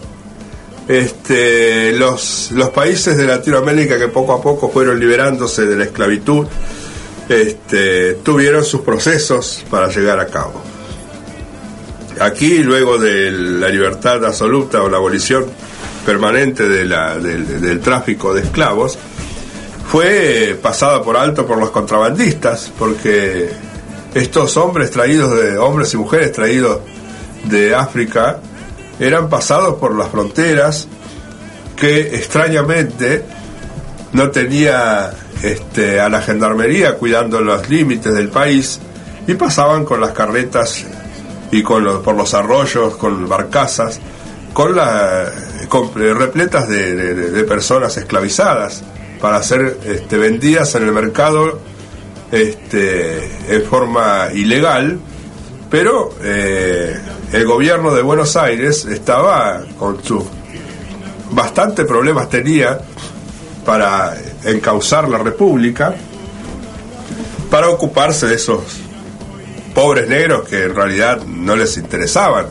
este, 0.88 1.93
los, 1.93 2.52
países 2.74 3.17
de 3.17 3.26
Latinoamérica 3.26 3.98
que 3.98 4.08
poco 4.08 4.34
a 4.34 4.41
poco 4.41 4.69
fueron 4.69 5.00
liberándose 5.00 5.65
de 5.65 5.76
la 5.76 5.86
esclavitud, 5.86 6.48
este, 7.28 8.15
tuvieron 8.15 8.63
sus 8.63 8.82
procesos 8.82 9.63
para 9.69 9.88
llegar 9.88 10.19
a 10.19 10.28
cabo. 10.28 10.62
Aquí, 12.19 12.60
luego 12.60 12.98
de 12.98 13.32
la 13.32 13.69
libertad 13.69 14.24
absoluta 14.24 14.84
o 14.84 14.89
la 14.89 14.98
abolición 14.98 15.45
permanente 16.06 16.69
del 16.69 17.80
tráfico 17.82 18.34
de 18.34 18.41
esclavos, 18.41 18.98
fue 19.91 20.58
pasada 20.62 21.02
por 21.02 21.17
alto 21.17 21.45
por 21.45 21.58
los 21.58 21.71
contrabandistas, 21.71 22.71
porque 22.78 23.50
estos 24.13 24.56
hombres 24.58 24.91
traídos 24.91 25.36
de 25.36 25.58
hombres 25.58 25.93
y 25.93 25.98
mujeres 25.98 26.32
traídos 26.32 26.80
de 27.43 27.76
África 27.76 28.39
eran 28.99 29.29
pasados 29.29 29.75
por 29.75 29.95
las 29.95 30.10
fronteras 30.10 30.88
que 31.75 32.15
extrañamente 32.15 33.23
no 34.13 34.31
tenía 34.31 35.12
este, 35.43 35.99
a 35.99 36.10
la 36.10 36.21
gendarmería 36.21 36.95
cuidando 36.95 37.41
los 37.41 37.69
límites 37.69 38.13
del 38.13 38.29
país 38.29 38.79
y 39.27 39.34
pasaban 39.34 39.84
con 39.84 39.99
las 39.99 40.12
carretas 40.12 40.86
y 41.51 41.63
con 41.63 42.01
por 42.01 42.15
los 42.15 42.34
arroyos, 42.34 42.95
con 42.95 43.27
barcazas, 43.27 43.99
con, 44.53 44.75
la, 44.75 45.31
repletas 45.95 46.69
de, 46.69 47.43
personas 47.47 47.97
esclavizadas 47.97 48.84
para 49.19 49.41
ser 49.43 49.77
este, 49.86 50.17
vendidas 50.17 50.75
en 50.75 50.84
el 50.84 50.91
mercado 50.91 51.60
este, 52.31 53.29
en 53.49 53.63
forma 53.63 54.29
ilegal, 54.34 54.99
pero 55.69 56.13
eh, 56.21 56.99
el 57.32 57.45
gobierno 57.45 57.93
de 57.93 58.01
Buenos 58.01 58.36
Aires 58.36 58.86
estaba 58.86 59.63
con 59.78 60.04
sus 60.04 60.23
bastante 61.32 61.86
problemas 61.86 62.30
tenía 62.30 62.80
para 63.65 64.15
encauzar 64.43 65.10
la 65.10 65.17
República, 65.17 65.95
para 67.49 67.69
ocuparse 67.69 68.28
de 68.28 68.36
esos 68.36 68.62
pobres 69.73 70.08
negros 70.08 70.47
que 70.47 70.63
en 70.63 70.75
realidad 70.75 71.21
no 71.25 71.56
les 71.56 71.78
interesaban. 71.78 72.47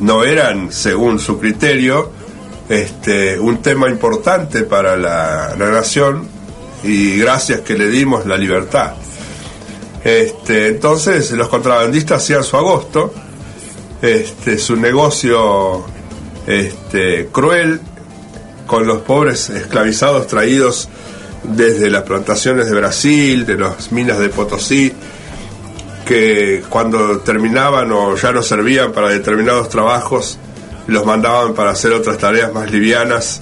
No 0.00 0.24
eran, 0.24 0.72
según 0.72 1.18
su 1.18 1.38
criterio, 1.38 2.10
este, 2.68 3.38
un 3.38 3.62
tema 3.62 3.88
importante 3.88 4.64
para 4.64 4.96
la, 4.96 5.54
la 5.56 5.70
nación 5.70 6.28
y 6.82 7.16
gracias 7.16 7.60
que 7.60 7.78
le 7.78 7.88
dimos 7.88 8.26
la 8.26 8.36
libertad. 8.36 8.94
Este, 10.06 10.68
entonces 10.68 11.32
los 11.32 11.48
contrabandistas 11.48 12.22
hacían 12.22 12.44
su 12.44 12.56
agosto, 12.56 13.12
este, 14.00 14.56
su 14.56 14.76
negocio 14.76 15.84
este, 16.46 17.26
cruel 17.32 17.80
con 18.68 18.86
los 18.86 18.98
pobres 18.98 19.50
esclavizados 19.50 20.28
traídos 20.28 20.88
desde 21.42 21.90
las 21.90 22.04
plantaciones 22.04 22.70
de 22.70 22.76
Brasil, 22.76 23.44
de 23.44 23.56
las 23.56 23.90
minas 23.90 24.20
de 24.20 24.28
Potosí, 24.28 24.92
que 26.06 26.62
cuando 26.68 27.18
terminaban 27.18 27.90
o 27.90 28.14
ya 28.14 28.30
no 28.30 28.44
servían 28.44 28.92
para 28.92 29.08
determinados 29.08 29.68
trabajos, 29.68 30.38
los 30.86 31.04
mandaban 31.04 31.52
para 31.52 31.70
hacer 31.70 31.92
otras 31.92 32.16
tareas 32.16 32.52
más 32.52 32.70
livianas 32.70 33.40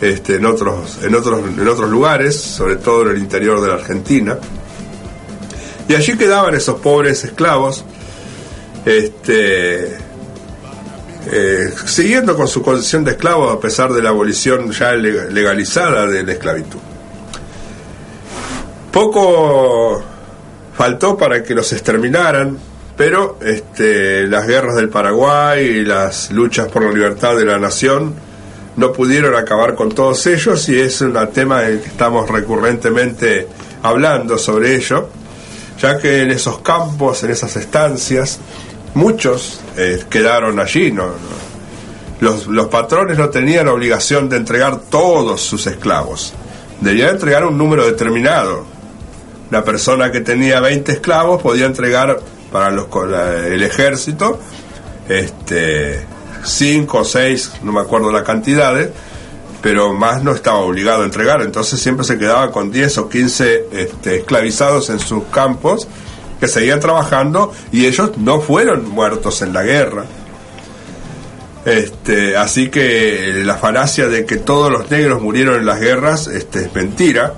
este, 0.00 0.36
en, 0.36 0.46
otros, 0.46 1.00
en, 1.02 1.14
otros, 1.14 1.40
en 1.58 1.68
otros 1.68 1.90
lugares, 1.90 2.40
sobre 2.40 2.76
todo 2.76 3.02
en 3.02 3.16
el 3.16 3.18
interior 3.18 3.60
de 3.60 3.68
la 3.68 3.74
Argentina. 3.74 4.38
Y 5.90 5.94
allí 5.96 6.16
quedaban 6.16 6.54
esos 6.54 6.80
pobres 6.80 7.24
esclavos, 7.24 7.84
este, 8.84 9.98
eh, 11.32 11.74
siguiendo 11.84 12.36
con 12.36 12.46
su 12.46 12.62
condición 12.62 13.02
de 13.02 13.10
esclavo 13.10 13.50
a 13.50 13.58
pesar 13.58 13.92
de 13.92 14.00
la 14.00 14.10
abolición 14.10 14.70
ya 14.70 14.92
legalizada 14.92 16.06
de 16.06 16.22
la 16.22 16.30
esclavitud. 16.30 16.78
Poco 18.92 20.00
faltó 20.76 21.16
para 21.18 21.42
que 21.42 21.56
los 21.56 21.72
exterminaran, 21.72 22.56
pero 22.96 23.40
este, 23.42 24.28
las 24.28 24.46
guerras 24.46 24.76
del 24.76 24.90
Paraguay 24.90 25.64
y 25.66 25.84
las 25.84 26.30
luchas 26.30 26.68
por 26.68 26.84
la 26.84 26.92
libertad 26.92 27.34
de 27.34 27.46
la 27.46 27.58
nación 27.58 28.14
no 28.76 28.92
pudieron 28.92 29.34
acabar 29.34 29.74
con 29.74 29.88
todos 29.88 30.24
ellos 30.28 30.68
y 30.68 30.78
es 30.78 31.00
un 31.00 31.18
tema 31.32 31.66
en 31.66 31.80
que 31.80 31.88
estamos 31.88 32.30
recurrentemente 32.30 33.48
hablando 33.82 34.38
sobre 34.38 34.76
ello 34.76 35.18
ya 35.80 35.98
que 35.98 36.22
en 36.22 36.30
esos 36.30 36.60
campos, 36.60 37.22
en 37.24 37.30
esas 37.30 37.56
estancias, 37.56 38.38
muchos 38.94 39.60
eh, 39.76 40.04
quedaron 40.10 40.58
allí. 40.60 40.92
¿no? 40.92 41.06
Los, 42.20 42.46
los, 42.46 42.66
patrones 42.66 43.18
no 43.18 43.30
tenían 43.30 43.68
obligación 43.68 44.28
de 44.28 44.36
entregar 44.36 44.80
todos 44.90 45.40
sus 45.40 45.66
esclavos, 45.66 46.34
debían 46.80 47.10
entregar 47.10 47.44
un 47.44 47.56
número 47.56 47.86
determinado. 47.86 48.64
La 49.50 49.64
persona 49.64 50.12
que 50.12 50.20
tenía 50.20 50.60
20 50.60 50.92
esclavos 50.92 51.42
podía 51.42 51.66
entregar 51.66 52.20
para 52.52 52.70
los, 52.70 52.86
el 53.46 53.62
ejército 53.62 54.38
este, 55.08 56.04
5 56.44 56.98
o 56.98 57.04
6, 57.04 57.52
no 57.62 57.72
me 57.72 57.80
acuerdo 57.80 58.12
la 58.12 58.22
cantidad, 58.22 58.74
pero 59.62 59.92
más 59.92 60.22
no 60.22 60.32
estaba 60.32 60.58
obligado 60.58 61.02
a 61.02 61.04
entregar, 61.04 61.42
entonces 61.42 61.80
siempre 61.80 62.04
se 62.04 62.18
quedaba 62.18 62.50
con 62.50 62.70
10 62.70 62.98
o 62.98 63.08
15 63.08 63.66
este, 63.72 64.16
esclavizados 64.16 64.90
en 64.90 64.98
sus 64.98 65.24
campos 65.24 65.86
que 66.38 66.48
seguían 66.48 66.80
trabajando 66.80 67.52
y 67.70 67.86
ellos 67.86 68.16
no 68.16 68.40
fueron 68.40 68.88
muertos 68.88 69.42
en 69.42 69.52
la 69.52 69.62
guerra. 69.62 70.06
Este, 71.66 72.38
así 72.38 72.70
que 72.70 73.42
la 73.44 73.56
falacia 73.56 74.08
de 74.08 74.24
que 74.24 74.38
todos 74.38 74.72
los 74.72 74.90
negros 74.90 75.20
murieron 75.20 75.56
en 75.56 75.66
las 75.66 75.78
guerras 75.78 76.26
este, 76.26 76.60
es 76.64 76.74
mentira. 76.74 77.34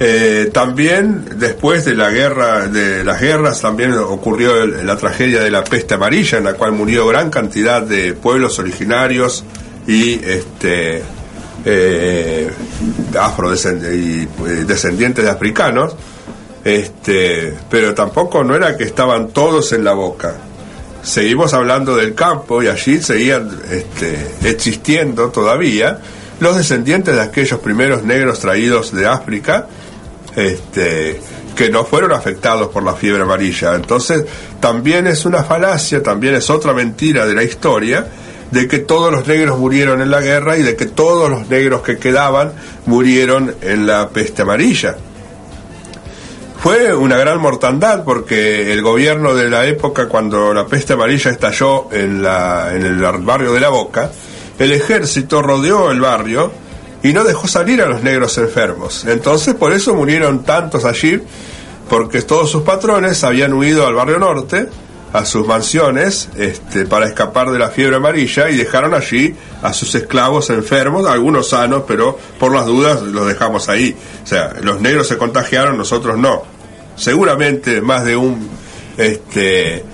Eh, 0.00 0.50
también 0.52 1.24
después 1.38 1.84
de 1.84 1.94
la 1.94 2.10
guerra, 2.10 2.68
de 2.68 3.04
las 3.04 3.20
guerras, 3.20 3.60
también 3.60 3.92
ocurrió 3.94 4.66
la 4.66 4.96
tragedia 4.96 5.42
de 5.42 5.50
la 5.50 5.64
peste 5.64 5.94
amarilla, 5.94 6.38
en 6.38 6.44
la 6.44 6.54
cual 6.54 6.72
murió 6.72 7.06
gran 7.06 7.30
cantidad 7.30 7.82
de 7.82 8.14
pueblos 8.14 8.58
originarios, 8.58 9.44
y 9.88 10.20
este 10.22 11.02
eh, 11.64 12.50
afrodescendientes 13.18 14.28
eh, 14.46 14.64
descendientes 14.64 15.24
de 15.24 15.30
africanos, 15.30 15.96
este, 16.62 17.54
pero 17.70 17.94
tampoco 17.94 18.44
no 18.44 18.54
era 18.54 18.76
que 18.76 18.84
estaban 18.84 19.28
todos 19.28 19.72
en 19.72 19.82
la 19.82 19.94
boca. 19.94 20.36
Seguimos 21.02 21.54
hablando 21.54 21.96
del 21.96 22.14
campo 22.14 22.62
y 22.62 22.68
allí 22.68 23.00
seguían 23.00 23.50
este, 23.70 24.26
existiendo 24.44 25.30
todavía 25.30 25.98
los 26.38 26.56
descendientes 26.56 27.14
de 27.14 27.22
aquellos 27.22 27.58
primeros 27.60 28.04
negros 28.04 28.40
traídos 28.40 28.94
de 28.94 29.06
África, 29.06 29.68
este, 30.36 31.18
que 31.56 31.70
no 31.70 31.84
fueron 31.84 32.12
afectados 32.12 32.68
por 32.68 32.82
la 32.82 32.94
fiebre 32.94 33.22
amarilla. 33.22 33.74
Entonces, 33.74 34.24
también 34.60 35.06
es 35.06 35.24
una 35.24 35.42
falacia, 35.44 36.02
también 36.02 36.34
es 36.34 36.50
otra 36.50 36.74
mentira 36.74 37.26
de 37.26 37.34
la 37.34 37.42
historia, 37.42 38.06
de 38.50 38.66
que 38.66 38.78
todos 38.78 39.12
los 39.12 39.26
negros 39.26 39.58
murieron 39.58 40.00
en 40.00 40.10
la 40.10 40.20
guerra 40.20 40.56
y 40.56 40.62
de 40.62 40.76
que 40.76 40.86
todos 40.86 41.30
los 41.30 41.48
negros 41.48 41.82
que 41.82 41.98
quedaban 41.98 42.52
murieron 42.86 43.54
en 43.60 43.86
la 43.86 44.08
peste 44.08 44.42
amarilla. 44.42 44.96
fue 46.62 46.94
una 46.94 47.18
gran 47.18 47.40
mortandad 47.40 48.04
porque 48.04 48.72
el 48.72 48.82
gobierno 48.82 49.34
de 49.34 49.48
la 49.48 49.66
época 49.66 50.08
cuando 50.08 50.52
la 50.54 50.66
peste 50.66 50.94
amarilla 50.94 51.30
estalló 51.30 51.92
en, 51.92 52.22
la, 52.22 52.74
en 52.74 52.82
el 52.82 52.96
barrio 52.96 53.52
de 53.52 53.60
La 53.60 53.68
Boca, 53.68 54.10
el 54.58 54.72
ejército 54.72 55.40
rodeó 55.40 55.90
el 55.90 56.00
barrio 56.00 56.50
y 57.02 57.12
no 57.12 57.24
dejó 57.24 57.46
salir 57.46 57.80
a 57.82 57.86
los 57.86 58.02
negros 58.02 58.38
enfermos. 58.38 59.04
Entonces 59.04 59.54
por 59.54 59.72
eso 59.72 59.94
murieron 59.94 60.42
tantos 60.42 60.84
allí, 60.84 61.20
porque 61.88 62.22
todos 62.22 62.50
sus 62.50 62.62
patrones 62.62 63.22
habían 63.24 63.52
huido 63.52 63.86
al 63.86 63.94
barrio 63.94 64.18
norte, 64.18 64.68
a 65.12 65.24
sus 65.24 65.46
mansiones, 65.46 66.28
este, 66.36 66.84
para 66.84 67.06
escapar 67.06 67.50
de 67.50 67.58
la 67.58 67.70
fiebre 67.70 67.96
amarilla 67.96 68.50
y 68.50 68.56
dejaron 68.56 68.94
allí 68.94 69.34
a 69.62 69.72
sus 69.72 69.94
esclavos 69.94 70.50
enfermos, 70.50 71.06
algunos 71.06 71.50
sanos, 71.50 71.84
pero 71.86 72.18
por 72.38 72.54
las 72.54 72.66
dudas 72.66 73.02
los 73.02 73.26
dejamos 73.26 73.68
ahí. 73.68 73.96
O 74.22 74.26
sea, 74.26 74.54
los 74.62 74.80
negros 74.80 75.08
se 75.08 75.16
contagiaron, 75.16 75.76
nosotros 75.76 76.18
no. 76.18 76.42
Seguramente 76.96 77.80
más 77.80 78.04
de 78.04 78.16
un, 78.16 78.48
este, 78.96 79.84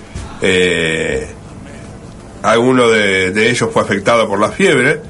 eh, 0.42 1.28
alguno 2.42 2.88
de, 2.88 3.30
de 3.30 3.50
ellos 3.50 3.70
fue 3.72 3.82
afectado 3.82 4.28
por 4.28 4.40
la 4.40 4.50
fiebre, 4.50 5.00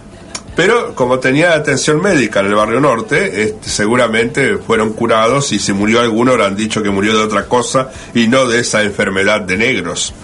pero 0.56 0.94
como 0.94 1.18
tenía 1.18 1.54
atención 1.54 2.00
médica 2.00 2.40
en 2.40 2.46
el 2.46 2.54
barrio 2.54 2.80
norte, 2.80 3.42
este, 3.42 3.68
seguramente 3.68 4.58
fueron 4.58 4.92
curados 4.92 5.50
y 5.52 5.58
si 5.58 5.72
murió 5.72 6.00
alguno 6.00 6.32
habrán 6.32 6.54
dicho 6.54 6.82
que 6.82 6.90
murió 6.90 7.16
de 7.16 7.24
otra 7.24 7.46
cosa 7.46 7.90
y 8.14 8.28
no 8.28 8.46
de 8.46 8.60
esa 8.60 8.82
enfermedad 8.82 9.40
de 9.40 9.56
negros. 9.56 10.14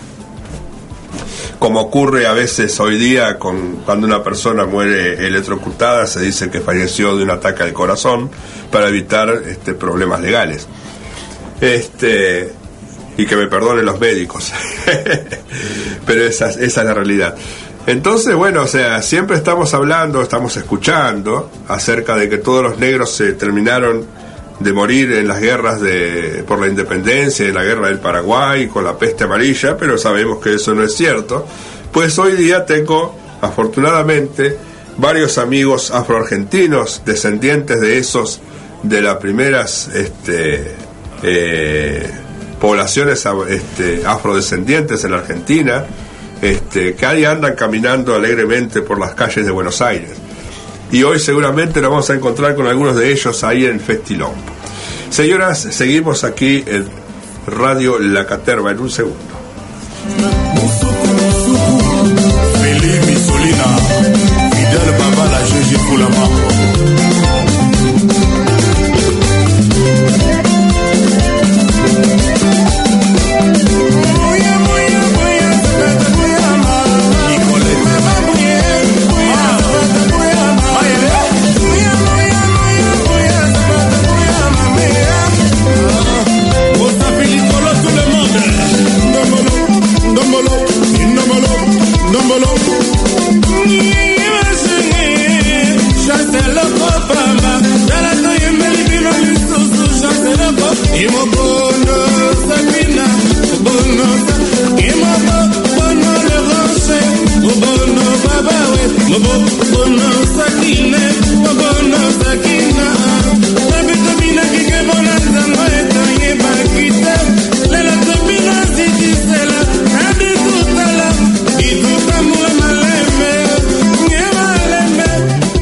Como 1.59 1.81
ocurre 1.81 2.27
a 2.27 2.33
veces 2.33 2.79
hoy 2.81 2.97
día 2.97 3.39
con 3.39 3.83
cuando 3.85 4.07
una 4.07 4.23
persona 4.23 4.65
muere 4.65 5.27
electrocutada, 5.27 6.07
se 6.07 6.21
dice 6.21 6.49
que 6.49 6.61
falleció 6.61 7.17
de 7.17 7.25
un 7.25 7.31
ataque 7.31 7.65
al 7.65 7.73
corazón 7.73 8.31
para 8.71 8.89
evitar 8.89 9.43
este, 9.47 9.75
problemas 9.75 10.21
legales. 10.21 10.69
Este, 11.61 12.53
y 13.19 13.27
que 13.27 13.37
me 13.37 13.49
perdonen 13.49 13.85
los 13.85 14.01
médicos. 14.01 14.53
Pero 16.07 16.25
esa, 16.25 16.49
esa 16.49 16.81
es 16.81 16.87
la 16.87 16.95
realidad. 16.95 17.37
Entonces, 17.87 18.35
bueno, 18.35 18.63
o 18.63 18.67
sea, 18.67 19.03
siempre 19.03 19.37
estamos 19.37 19.73
hablando, 19.75 20.21
estamos 20.23 20.57
escuchando 20.57 21.51
acerca 21.69 22.15
de 22.15 22.29
que 22.29 22.39
todos 22.39 22.63
los 22.63 22.79
negros 22.79 23.15
se 23.15 23.33
terminaron 23.33 24.07
de 24.61 24.73
morir 24.75 25.13
en 25.13 25.27
las 25.27 25.41
guerras 25.41 25.81
de, 25.81 26.45
por 26.47 26.61
la 26.61 26.69
independencia, 26.69 27.47
en 27.47 27.55
la 27.55 27.65
guerra 27.65 27.89
del 27.89 27.99
Paraguay, 27.99 28.69
con 28.69 28.85
la 28.85 28.97
peste 28.97 29.25
amarilla, 29.25 29.77
pero 29.77 29.97
sabemos 29.97 30.39
que 30.41 30.55
eso 30.55 30.75
no 30.75 30.85
es 30.85 30.95
cierto. 30.95 31.47
Pues 31.91 32.19
hoy 32.19 32.37
día 32.37 32.67
tengo, 32.67 33.17
afortunadamente, 33.41 34.57
varios 34.99 35.39
amigos 35.39 35.91
afroargentinos, 35.91 37.03
descendientes 37.07 37.81
de 37.81 37.99
esos, 37.99 38.41
de 38.83 39.01
las 39.01 39.17
primeras 39.17 39.89
este, 39.89 40.75
eh, 41.23 42.11
poblaciones 42.61 43.27
este, 43.49 44.03
afrodescendientes 44.05 45.03
en 45.05 45.13
la 45.13 45.19
Argentina, 45.19 45.87
este, 46.43 46.95
que 46.95 47.07
ahí 47.07 47.25
andan 47.25 47.55
caminando 47.55 48.15
alegremente 48.15 48.83
por 48.83 48.99
las 48.99 49.15
calles 49.15 49.45
de 49.45 49.51
Buenos 49.51 49.81
Aires. 49.81 50.11
Y 50.93 51.03
hoy 51.03 51.21
seguramente 51.21 51.81
nos 51.81 51.91
vamos 51.91 52.11
a 52.11 52.15
encontrar 52.15 52.55
con 52.57 52.67
algunos 52.67 52.97
de 52.97 53.13
ellos 53.13 53.45
ahí 53.45 53.65
en 53.65 53.79
Festilón. 53.79 54.33
Señoras, 55.11 55.61
seguimos 55.71 56.25
aquí 56.25 56.65
en 56.67 56.87
Radio 57.47 57.99
La 57.99 58.27
Caterva 58.27 58.71
en 58.71 58.81
un 58.81 58.91
segundo. 58.91 59.17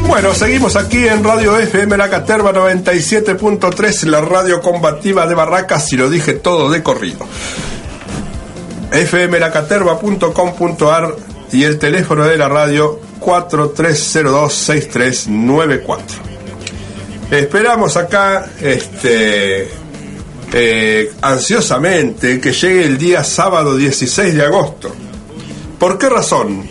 Bueno, 0.06 0.34
seguimos 0.34 0.76
aquí 0.76 1.08
en 1.08 1.24
Radio 1.24 1.56
FM 1.56 1.96
La 1.96 2.10
Caterva 2.10 2.52
97.3, 2.52 4.04
la 4.06 4.20
radio 4.20 4.60
combativa 4.60 5.26
de 5.26 5.34
Barracas, 5.34 5.90
y 5.92 5.96
lo 5.96 6.10
dije 6.10 6.34
todo 6.34 6.70
de 6.70 6.82
corrido. 6.82 7.26
fmlacaterva.com.ar 8.90 11.16
y 11.52 11.64
el 11.64 11.78
teléfono 11.78 12.24
de 12.24 12.36
la 12.36 12.48
radio 12.48 13.00
4302-6394. 13.28 15.98
Esperamos 17.30 17.94
acá, 17.98 18.50
este, 18.58 19.68
eh, 20.52 21.12
ansiosamente, 21.20 22.40
que 22.40 22.52
llegue 22.52 22.84
el 22.84 22.96
día 22.96 23.22
sábado 23.22 23.76
16 23.76 24.34
de 24.34 24.42
agosto. 24.42 24.90
¿Por 25.78 25.98
qué 25.98 26.08
razón? 26.08 26.66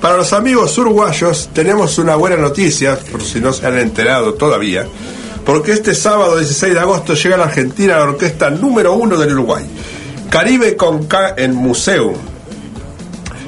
Para 0.00 0.16
los 0.16 0.32
amigos 0.32 0.78
uruguayos 0.78 1.50
tenemos 1.52 1.98
una 1.98 2.16
buena 2.16 2.38
noticia, 2.38 2.98
por 2.98 3.22
si 3.22 3.38
no 3.40 3.52
se 3.52 3.66
han 3.66 3.78
enterado 3.78 4.32
todavía, 4.32 4.86
porque 5.44 5.72
este 5.72 5.94
sábado 5.94 6.38
16 6.38 6.72
de 6.72 6.80
agosto 6.80 7.12
llega 7.12 7.34
a 7.34 7.38
la 7.38 7.44
Argentina 7.44 7.98
la 7.98 8.04
orquesta 8.04 8.48
número 8.48 8.94
uno 8.94 9.18
del 9.18 9.34
Uruguay, 9.34 9.66
Caribe 10.30 10.74
con 10.74 11.06
K 11.06 11.34
en 11.36 11.54
Museo. 11.54 12.14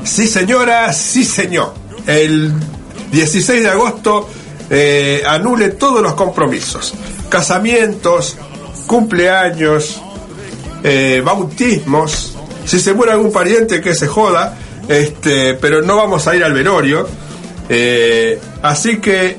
Sí 0.05 0.27
señora, 0.27 0.93
sí 0.93 1.25
señor. 1.25 1.80
El 2.07 2.53
16 3.13 3.63
de 3.63 3.69
agosto 3.69 4.29
eh, 4.69 5.23
anule 5.27 5.71
todos 5.71 6.03
los 6.03 6.15
compromisos, 6.15 6.95
casamientos, 7.29 8.37
cumpleaños, 8.87 10.01
eh, 10.83 11.23
bautismos, 11.25 12.37
si 12.65 12.79
se 12.79 12.95
muere 12.95 13.13
algún 13.13 13.33
pariente 13.33 13.81
que 13.81 13.95
se 13.95 14.07
joda, 14.07 14.57
este, 14.89 15.55
pero 15.55 15.83
no 15.83 15.97
vamos 15.97 16.27
a 16.27 16.37
ir 16.37 16.45
al 16.45 16.53
velorio. 16.53 17.07
Eh, 17.69 18.41
así 18.63 18.99
que 18.99 19.37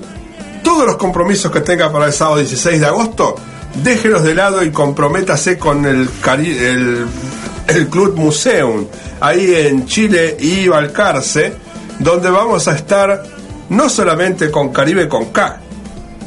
todos 0.64 0.86
los 0.86 0.97
compromisos 0.97 1.51
que 1.51 1.62
tenga 1.62 1.91
para 1.91 2.07
el 2.07 2.14
sábado 2.14 2.38
16 2.38 2.80
de 2.80 2.86
agosto, 2.86 3.36
déjelos 3.84 4.24
de 4.24 4.36
lado 4.36 4.64
y 4.64 4.72
comprométase 4.72 5.57
con 5.57 5.86
el, 5.86 6.09
el, 6.28 7.05
el 7.68 7.88
Club 7.88 8.16
Museum, 8.16 8.86
ahí 9.20 9.53
en 9.55 9.86
Chile 9.86 10.38
y 10.39 10.68
Balcarce, 10.68 11.53
donde 12.03 12.29
vamos 12.29 12.67
a 12.67 12.75
estar 12.75 13.23
no 13.69 13.89
solamente 13.89 14.51
con 14.51 14.69
Caribe 14.69 15.07
con 15.07 15.25
K, 15.25 15.59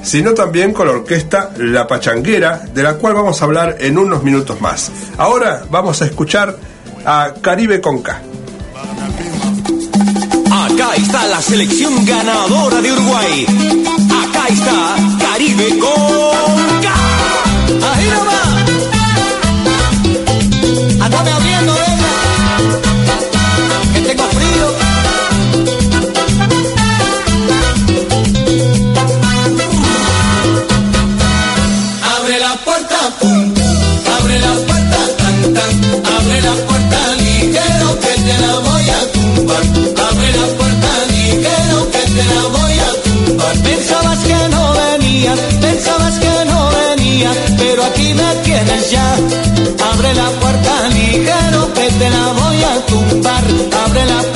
sino 0.02 0.32
también 0.34 0.72
con 0.72 0.86
la 0.86 0.92
orquesta 0.94 1.50
La 1.56 1.86
Pachanguera, 1.86 2.58
de 2.58 2.82
la 2.82 2.94
cual 2.94 3.14
vamos 3.14 3.40
a 3.40 3.44
hablar 3.44 3.76
en 3.80 3.98
unos 3.98 4.22
minutos 4.22 4.60
más. 4.60 4.90
Ahora 5.18 5.64
vamos 5.70 6.00
a 6.02 6.06
escuchar 6.06 6.56
a 7.04 7.34
Caribe 7.40 7.80
con 7.80 8.02
K. 8.02 8.20
Acá 10.50 10.94
está 10.96 11.26
la 11.26 11.40
selección 11.42 12.04
ganadora 12.06 12.80
de 12.80 12.92
Uruguay. 12.92 13.46
Acá 14.28 14.46
está 14.48 14.96
Caribe 15.18 15.78
con 15.78 16.80
K. 16.82 16.92
Ahí 17.92 18.08
nomás. 18.08 18.43
Ya. 48.90 49.16
Abre 49.92 50.14
la 50.14 50.28
puerta 50.40 50.88
ligero 50.88 51.72
que 51.74 51.86
te 51.98 52.10
la 52.10 52.26
voy 52.32 52.62
a 52.62 52.86
tumbar. 52.86 53.44
Abre 53.84 54.04
la 54.06 54.20
puerta 54.22 54.34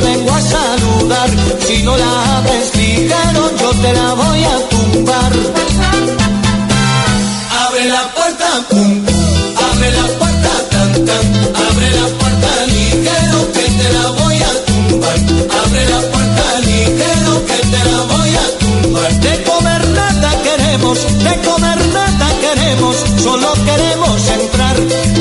vengo 0.00 0.32
a 0.32 0.40
saludar. 0.40 1.30
Si 1.66 1.82
no 1.82 1.96
la 1.96 2.38
abres 2.38 2.76
ligero, 2.76 3.42
yo 3.60 3.70
te 3.82 3.92
la 3.92 4.14
voy 4.14 4.44
a 4.44 4.56
tumbar. 4.70 5.32
Abre 7.64 7.84
la 7.88 8.02
puerta, 8.14 8.48
pum, 8.68 8.92
abre 9.68 9.88
la 9.98 10.06
puerta, 10.18 10.50
tan, 10.70 10.92
tan, 11.08 11.24
abre 11.68 11.88
la 12.00 12.06
puerta 12.20 12.50
ligero 12.66 13.38
que 13.54 13.64
te 13.78 13.92
la 13.96 14.06
voy 14.20 14.36
a 14.50 14.52
tumbar. 14.68 15.18
Abre 15.62 15.82
la 15.94 16.00
puerta 16.12 16.44
ligero 16.70 17.32
que 17.48 17.58
te 17.72 17.80
la 17.90 18.00
voy 18.12 18.32
a 18.44 18.46
tumbar. 18.60 19.12
De 19.20 19.42
comer 19.44 19.88
nada 20.00 20.30
queremos, 20.42 20.98
de 21.26 21.34
comer 21.48 21.78
nada 21.98 22.28
queremos, 22.44 22.96
solo 23.22 23.52
queremos 23.68 24.28
entrar. 24.38 24.76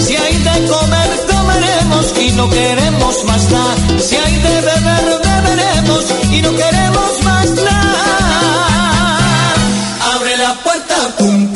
Si 0.06 0.16
hay 0.16 0.38
de 0.38 0.68
comer, 0.74 1.10
comeremos 1.32 2.06
y 2.20 2.32
no 2.32 2.50
queremos 2.50 3.24
más 3.26 3.50
nada. 3.52 3.76
Si 4.00 4.16
hay 4.16 4.36
de 4.38 4.49
y 6.32 6.42
no 6.42 6.52
queremos 6.56 7.24
más 7.24 7.50
nada. 7.50 9.16
Abre 10.14 10.38
la 10.38 10.54
puerta, 10.64 10.96
pum, 11.18 11.48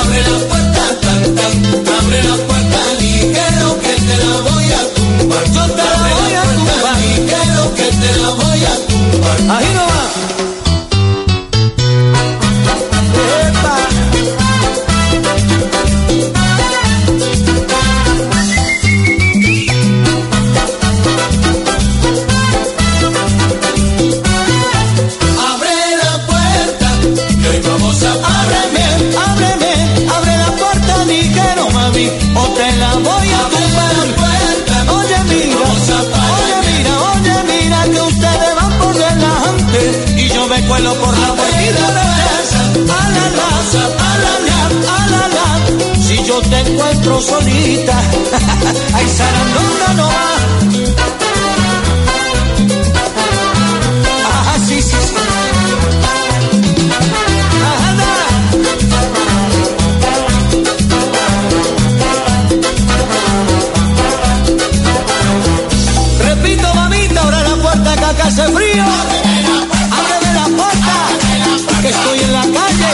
abre 0.00 0.20
la 0.30 0.38
puerta, 0.50 0.82
tan, 1.00 1.22
tan, 1.34 1.52
abre 1.98 2.22
la 2.24 2.36
puerta 2.48 2.78
ligero 3.00 3.78
que 3.80 3.94
te 4.06 4.16
la 4.24 4.34
voy 4.50 4.72
a 4.72 4.82
tumbar. 4.94 5.44
Yo 5.54 5.64
te 5.78 5.84
la 5.92 6.00
voy 6.16 6.34
a 6.34 6.42
tumbar, 6.42 6.96
ligero 6.98 7.74
que 7.74 7.86
te 8.02 8.10
la 8.20 8.30
voy 8.30 8.64
a 8.64 8.74
tumbar. 8.88 9.38
Ahí 9.56 9.68
no 9.74 9.84
va. 9.86 10.41
Solita, 47.22 47.96
ay, 48.94 49.06
zarandona 49.08 49.88
no. 49.96 50.08
Ajá, 54.24 54.58
sí, 54.66 54.82
sí, 54.82 54.96
sí. 55.06 55.12
Repito, 66.18 66.74
mamita, 66.74 67.20
abre 67.22 67.42
la 67.42 67.56
puerta 67.56 68.14
que 68.16 68.22
hace 68.22 68.42
frío. 68.48 68.84
Ábreme 69.98 70.34
la 70.34 70.46
puerta, 70.56 70.94
que 71.82 71.88
estoy 71.88 72.18
en 72.20 72.32
la 72.32 72.42
calle. 72.42 72.90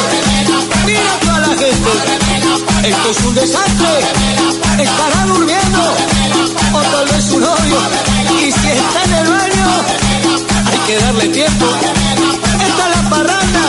Mira 0.87 1.19
toda 1.21 1.39
la 1.41 1.49
gente. 1.49 2.89
Esto 2.89 3.11
es 3.11 3.25
un 3.25 3.35
desastre. 3.35 4.18
Estará 4.79 5.27
durmiendo. 5.27 5.81
O 6.73 6.81
tal 6.81 7.07
vez 7.07 7.25
su 7.25 7.39
novio. 7.41 7.79
Y 8.41 8.53
si 8.53 8.69
está 8.69 9.05
en 9.05 9.15
el 9.15 9.29
baño, 9.29 9.67
hay 10.71 10.79
que 10.87 10.99
darle 10.99 11.29
tiempo. 11.29 11.67
Esta 12.67 12.89
es 12.89 12.97
la 12.97 13.11
parranda, 13.11 13.65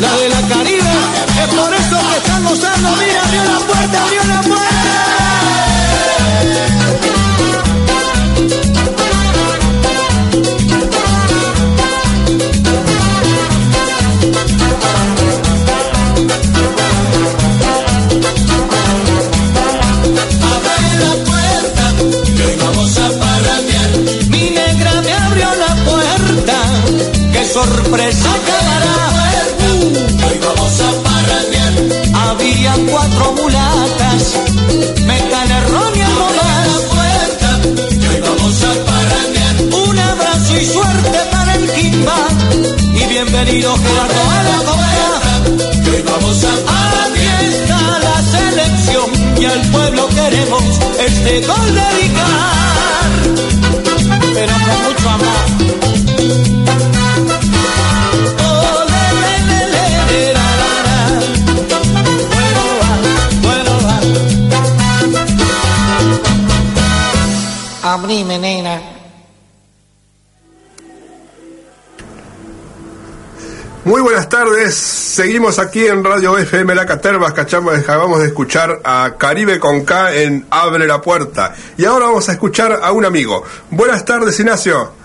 la 0.00 0.16
de 0.16 0.28
la 0.28 0.40
Caribe. 0.54 0.94
Es 1.42 1.54
por 1.54 1.74
eso 1.74 1.96
que 2.10 2.16
están 2.18 2.44
gozando. 2.44 2.88
Mira, 2.96 3.22
abrió 3.24 3.44
la 3.44 3.58
puerta, 3.66 4.04
abrió 4.04 4.24
la 4.24 4.40
puerta. 4.42 4.51
Bienvenido 43.62 43.76
Gerardo 43.76 44.22
a 44.30 44.42
la 44.42 44.58
copa. 44.64 44.90
Que 45.84 46.02
vamos 46.02 46.44
a 46.44 46.46
parrandear. 46.66 47.44
está 47.44 47.80
la 47.98 48.16
selección 48.22 49.08
y 49.40 49.44
al 49.44 49.60
pueblo 49.70 50.08
queremos 50.08 50.62
este 50.98 51.40
gol 51.46 51.74
dedicar, 51.74 53.10
pero 54.34 54.52
con 54.52 54.78
mucho 54.82 55.10
amor. 55.10 55.44
Ole, 58.52 59.04
le, 59.72 59.82
Muy 73.84 74.00
buenas 74.00 74.28
tardes, 74.28 74.76
seguimos 74.76 75.58
aquí 75.58 75.84
en 75.84 76.04
Radio 76.04 76.38
FM 76.38 76.72
La 76.72 76.86
Caterva, 76.86 77.26
escuchamos, 77.26 77.74
acabamos 77.74 78.20
de 78.20 78.26
escuchar 78.26 78.78
a 78.84 79.14
Caribe 79.18 79.58
con 79.58 79.84
K 79.84 80.14
en 80.14 80.46
Abre 80.50 80.86
la 80.86 81.02
Puerta. 81.02 81.52
Y 81.76 81.84
ahora 81.84 82.06
vamos 82.06 82.28
a 82.28 82.32
escuchar 82.32 82.78
a 82.80 82.92
un 82.92 83.04
amigo. 83.04 83.42
Buenas 83.70 84.04
tardes, 84.04 84.38
Ignacio. 84.38 85.01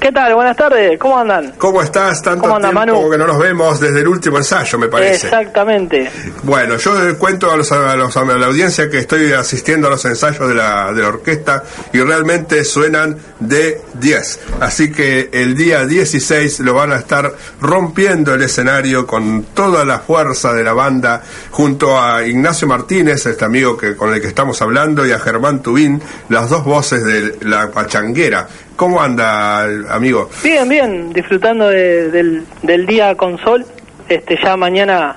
¿Qué 0.00 0.12
tal? 0.12 0.32
Buenas 0.34 0.56
tardes, 0.56 0.96
¿cómo 0.96 1.18
andan? 1.18 1.54
¿Cómo 1.58 1.82
estás? 1.82 2.22
Tanto 2.22 2.42
¿Cómo 2.42 2.54
anda, 2.54 2.68
tiempo 2.70 2.94
Manu? 3.00 3.10
que 3.10 3.18
no 3.18 3.26
nos 3.26 3.38
vemos 3.38 3.80
desde 3.80 4.00
el 4.00 4.06
último 4.08 4.36
ensayo, 4.38 4.78
me 4.78 4.86
parece. 4.86 5.26
Exactamente. 5.26 6.08
Bueno, 6.44 6.76
yo 6.76 7.18
cuento 7.18 7.50
a, 7.50 7.56
los, 7.56 7.72
a, 7.72 7.96
los- 7.96 8.16
a 8.16 8.24
la 8.24 8.46
audiencia 8.46 8.88
que 8.88 8.98
estoy 8.98 9.32
asistiendo 9.32 9.88
a 9.88 9.90
los 9.90 10.04
ensayos 10.04 10.48
de 10.48 10.54
la, 10.54 10.92
de 10.92 11.02
la 11.02 11.08
orquesta 11.08 11.64
y 11.92 11.98
realmente 12.00 12.62
suenan 12.64 13.16
de 13.40 13.80
10. 13.94 14.40
Así 14.60 14.92
que 14.92 15.30
el 15.32 15.56
día 15.56 15.84
16 15.84 16.60
lo 16.60 16.74
van 16.74 16.92
a 16.92 16.96
estar 16.96 17.32
rompiendo 17.60 18.32
el 18.34 18.42
escenario 18.42 19.04
con 19.04 19.42
toda 19.52 19.84
la 19.84 19.98
fuerza 19.98 20.52
de 20.52 20.62
la 20.62 20.74
banda 20.74 21.22
junto 21.50 22.00
a 22.00 22.24
Ignacio 22.24 22.68
Martínez, 22.68 23.26
este 23.26 23.44
amigo 23.44 23.76
que, 23.76 23.96
con 23.96 24.14
el 24.14 24.20
que 24.20 24.28
estamos 24.28 24.62
hablando, 24.62 25.04
y 25.04 25.10
a 25.10 25.18
Germán 25.18 25.60
Tubín, 25.60 26.00
las 26.28 26.48
dos 26.50 26.62
voces 26.64 27.02
de 27.04 27.36
la 27.42 27.72
pachanguera. 27.72 28.46
¿Cómo 28.78 29.02
anda, 29.02 29.64
amigo? 29.92 30.30
Bien, 30.44 30.68
bien, 30.68 31.12
disfrutando 31.12 31.66
de- 31.68 32.12
del, 32.12 32.44
del 32.62 32.86
día 32.86 33.16
con 33.16 33.36
sol. 33.38 33.66
Este, 34.08 34.38
ya 34.40 34.56
mañana 34.56 35.16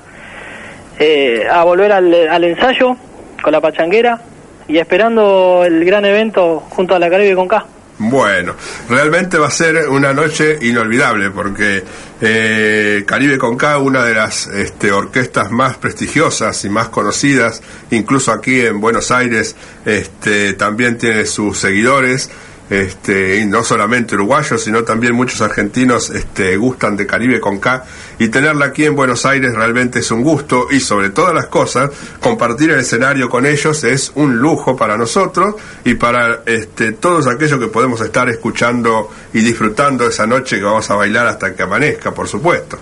eh, 0.98 1.44
a 1.48 1.64
volver 1.64 1.92
al, 1.92 2.12
al 2.28 2.44
ensayo 2.44 2.98
con 3.44 3.52
la 3.52 3.62
pachanguera 3.62 4.20
y 4.68 4.80
esperando 4.80 5.62
el 5.64 5.86
gran 5.86 6.06
evento 6.06 6.60
junto 6.72 6.96
a 6.96 7.00
la 7.00 7.08
Caribe 7.08 7.36
con 7.36 7.48
K. 7.48 7.64
Bueno, 8.00 8.56
realmente 8.90 9.38
va 9.38 9.46
a 9.46 9.52
ser 9.52 9.88
una 9.90 10.12
noche 10.12 10.58
inolvidable 10.64 11.30
porque 11.30 11.84
eh, 12.20 13.04
Caribe 13.06 13.38
con 13.38 13.58
K, 13.58 13.78
una 13.78 14.04
de 14.04 14.16
las 14.16 14.48
este, 14.48 14.92
orquestas 14.92 15.52
más 15.52 15.78
prestigiosas 15.78 16.66
y 16.66 16.70
más 16.72 16.90
conocidas, 16.90 17.62
incluso 17.92 18.32
aquí 18.32 18.60
en 18.62 18.82
Buenos 18.82 19.12
Aires, 19.12 19.56
este, 19.86 20.54
también 20.54 20.98
tiene 20.98 21.28
sus 21.28 21.60
seguidores. 21.60 22.32
Este, 22.72 23.40
y 23.40 23.46
no 23.46 23.66
solamente 23.66 24.16
uruguayos, 24.16 24.64
sino 24.64 24.86
también 24.86 25.14
muchos 25.14 25.42
argentinos 25.42 26.10
este, 26.10 26.56
gustan 26.56 26.96
de 26.96 27.06
Caribe 27.06 27.42
con 27.42 27.60
K, 27.60 27.84
y 28.18 28.30
tenerla 28.30 28.68
aquí 28.68 28.86
en 28.86 28.96
Buenos 28.96 29.26
Aires 29.26 29.54
realmente 29.54 30.00
es 30.00 30.10
un 30.10 30.24
gusto, 30.24 30.68
y 30.72 30.80
sobre 30.80 31.10
todas 31.10 31.34
las 31.34 31.48
cosas, 31.48 31.92
compartir 32.22 32.72
el 32.72 32.80
escenario 32.80 33.30
con 33.30 33.46
ellos 33.46 33.84
es 33.84 34.14
un 34.16 34.38
lujo 34.38 34.78
para 34.78 34.96
nosotros 34.96 35.56
y 35.84 35.96
para 35.96 36.44
este, 36.46 36.94
todos 36.94 37.28
aquellos 37.28 37.60
que 37.60 37.68
podemos 37.68 38.00
estar 38.00 38.30
escuchando 38.30 39.10
y 39.34 39.42
disfrutando 39.42 40.08
esa 40.08 40.26
noche 40.26 40.58
que 40.58 40.64
vamos 40.64 40.90
a 40.90 40.96
bailar 40.96 41.28
hasta 41.28 41.54
que 41.54 41.64
amanezca, 41.64 42.14
por 42.14 42.30
supuesto. 42.30 42.80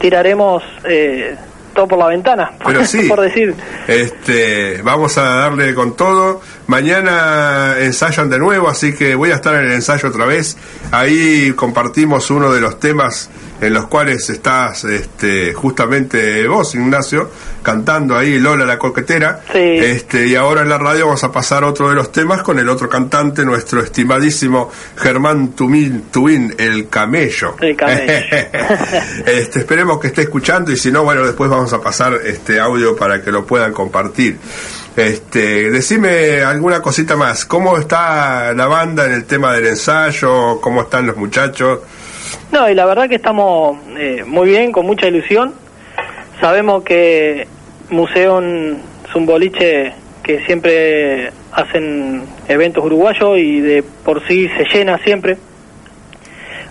Tiraremos... 0.00 0.64
Eh 0.84 1.36
todo 1.72 1.88
por 1.88 1.98
la 1.98 2.06
ventana, 2.06 2.52
Pero 2.64 2.84
sí, 2.84 3.08
por 3.08 3.20
decir. 3.20 3.54
Este, 3.86 4.80
vamos 4.82 5.18
a 5.18 5.22
darle 5.22 5.74
con 5.74 5.96
todo. 5.96 6.40
Mañana 6.66 7.76
ensayan 7.78 8.30
de 8.30 8.38
nuevo, 8.38 8.68
así 8.68 8.94
que 8.94 9.14
voy 9.14 9.30
a 9.30 9.34
estar 9.34 9.54
en 9.54 9.66
el 9.66 9.72
ensayo 9.72 10.08
otra 10.08 10.26
vez. 10.26 10.56
Ahí 10.90 11.52
compartimos 11.54 12.30
uno 12.30 12.52
de 12.52 12.60
los 12.60 12.78
temas 12.78 13.30
en 13.62 13.72
los 13.72 13.86
cuales 13.86 14.28
estás 14.28 14.82
este, 14.84 15.54
justamente 15.54 16.48
vos, 16.48 16.74
Ignacio, 16.74 17.30
cantando 17.62 18.16
ahí 18.16 18.40
Lola 18.40 18.64
la 18.64 18.76
coquetera. 18.76 19.40
Este, 19.54 20.26
y 20.26 20.34
ahora 20.34 20.62
en 20.62 20.68
la 20.68 20.78
radio 20.78 21.06
vamos 21.06 21.22
a 21.22 21.30
pasar 21.30 21.62
otro 21.62 21.88
de 21.88 21.94
los 21.94 22.10
temas 22.10 22.42
con 22.42 22.58
el 22.58 22.68
otro 22.68 22.88
cantante, 22.88 23.44
nuestro 23.44 23.80
estimadísimo 23.80 24.68
Germán 24.96 25.52
Tumín, 25.52 26.06
Tuín, 26.10 26.52
el 26.58 26.88
camello. 26.88 27.54
El 27.60 27.76
camello. 27.76 28.02
este, 29.26 29.60
esperemos 29.60 30.00
que 30.00 30.08
esté 30.08 30.22
escuchando 30.22 30.72
y 30.72 30.76
si 30.76 30.90
no, 30.90 31.04
bueno, 31.04 31.24
después 31.24 31.48
vamos 31.48 31.72
a 31.72 31.80
pasar 31.80 32.14
este 32.24 32.58
audio 32.58 32.96
para 32.96 33.22
que 33.22 33.30
lo 33.30 33.46
puedan 33.46 33.72
compartir. 33.72 34.38
Este, 34.96 35.70
decime 35.70 36.42
alguna 36.42 36.82
cosita 36.82 37.14
más. 37.14 37.44
¿Cómo 37.44 37.78
está 37.78 38.52
la 38.54 38.66
banda 38.66 39.06
en 39.06 39.12
el 39.12 39.24
tema 39.24 39.52
del 39.54 39.68
ensayo? 39.68 40.60
¿Cómo 40.60 40.82
están 40.82 41.06
los 41.06 41.16
muchachos? 41.16 41.78
No, 42.52 42.68
y 42.68 42.74
la 42.74 42.84
verdad 42.84 43.08
que 43.08 43.16
estamos 43.16 43.78
eh, 43.96 44.24
muy 44.26 44.48
bien, 44.48 44.72
con 44.72 44.86
mucha 44.86 45.06
ilusión. 45.06 45.54
Sabemos 46.40 46.82
que 46.84 47.46
Museo 47.90 48.40
es 48.40 49.14
un 49.14 49.26
boliche 49.26 49.94
que 50.22 50.44
siempre 50.44 51.32
hacen 51.52 52.24
eventos 52.48 52.84
uruguayos 52.84 53.38
y 53.38 53.60
de 53.60 53.82
por 53.82 54.26
sí 54.26 54.48
se 54.56 54.64
llena 54.64 54.98
siempre. 54.98 55.36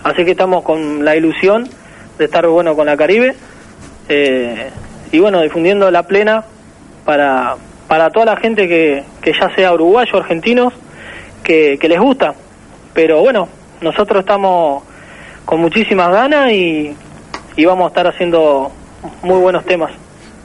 Así 0.03 0.25
que 0.25 0.31
estamos 0.31 0.63
con 0.63 1.05
la 1.05 1.15
ilusión 1.15 1.69
de 2.17 2.25
estar 2.25 2.47
bueno 2.47 2.75
con 2.75 2.85
la 2.85 2.97
Caribe 2.97 3.35
eh, 4.09 4.69
y 5.11 5.19
bueno, 5.19 5.41
difundiendo 5.41 5.89
la 5.91 6.03
plena 6.03 6.43
para, 7.05 7.55
para 7.87 8.09
toda 8.09 8.25
la 8.25 8.37
gente 8.37 8.67
que, 8.67 9.03
que 9.21 9.33
ya 9.33 9.53
sea 9.55 9.73
uruguayo, 9.73 10.17
argentinos, 10.17 10.73
que, 11.43 11.77
que 11.79 11.87
les 11.87 11.99
gusta. 11.99 12.33
Pero 12.93 13.21
bueno, 13.21 13.47
nosotros 13.81 14.21
estamos 14.21 14.83
con 15.45 15.61
muchísimas 15.61 16.11
ganas 16.11 16.51
y, 16.51 16.95
vamos 17.65 17.85
a 17.85 17.87
estar 17.89 18.07
haciendo 18.07 18.71
muy 19.21 19.39
buenos 19.39 19.65
temas. 19.65 19.91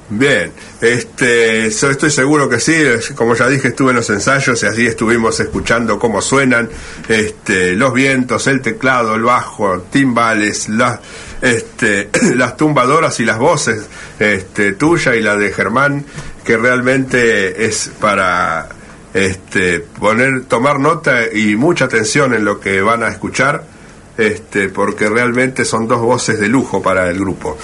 Bien, 0.08 0.52
este, 0.80 1.66
estoy 1.66 2.10
seguro 2.10 2.48
que 2.48 2.60
sí, 2.60 2.74
como 3.16 3.34
ya 3.34 3.48
dije, 3.48 3.68
estuve 3.68 3.90
en 3.90 3.96
los 3.96 4.08
ensayos 4.08 4.62
y 4.62 4.66
así 4.66 4.86
estuvimos 4.86 5.40
escuchando 5.40 5.98
cómo 5.98 6.22
suenan 6.22 6.68
este, 7.08 7.74
los 7.74 7.92
vientos, 7.92 8.46
el 8.46 8.60
teclado, 8.60 9.16
el 9.16 9.22
bajo, 9.22 9.80
timbales, 9.90 10.68
las, 10.68 11.00
este, 11.42 12.10
las 12.36 12.56
tumbadoras 12.56 13.18
y 13.18 13.24
las 13.24 13.38
voces 13.38 13.88
este, 14.20 14.74
tuya 14.74 15.16
y 15.16 15.22
la 15.22 15.36
de 15.36 15.52
Germán, 15.52 16.04
que 16.44 16.56
realmente 16.56 17.66
es 17.66 17.90
para 18.00 18.68
este, 19.12 19.80
poner, 19.80 20.44
tomar 20.44 20.78
nota 20.78 21.32
y 21.32 21.56
mucha 21.56 21.86
atención 21.86 22.32
en 22.32 22.44
lo 22.44 22.60
que 22.60 22.80
van 22.80 23.02
a 23.02 23.08
escuchar 23.08 23.75
este, 24.18 24.68
porque 24.68 25.08
realmente 25.08 25.64
son 25.64 25.86
dos 25.86 26.00
voces 26.00 26.40
de 26.40 26.48
lujo 26.48 26.82
para 26.82 27.08
el 27.10 27.18
grupo. 27.18 27.58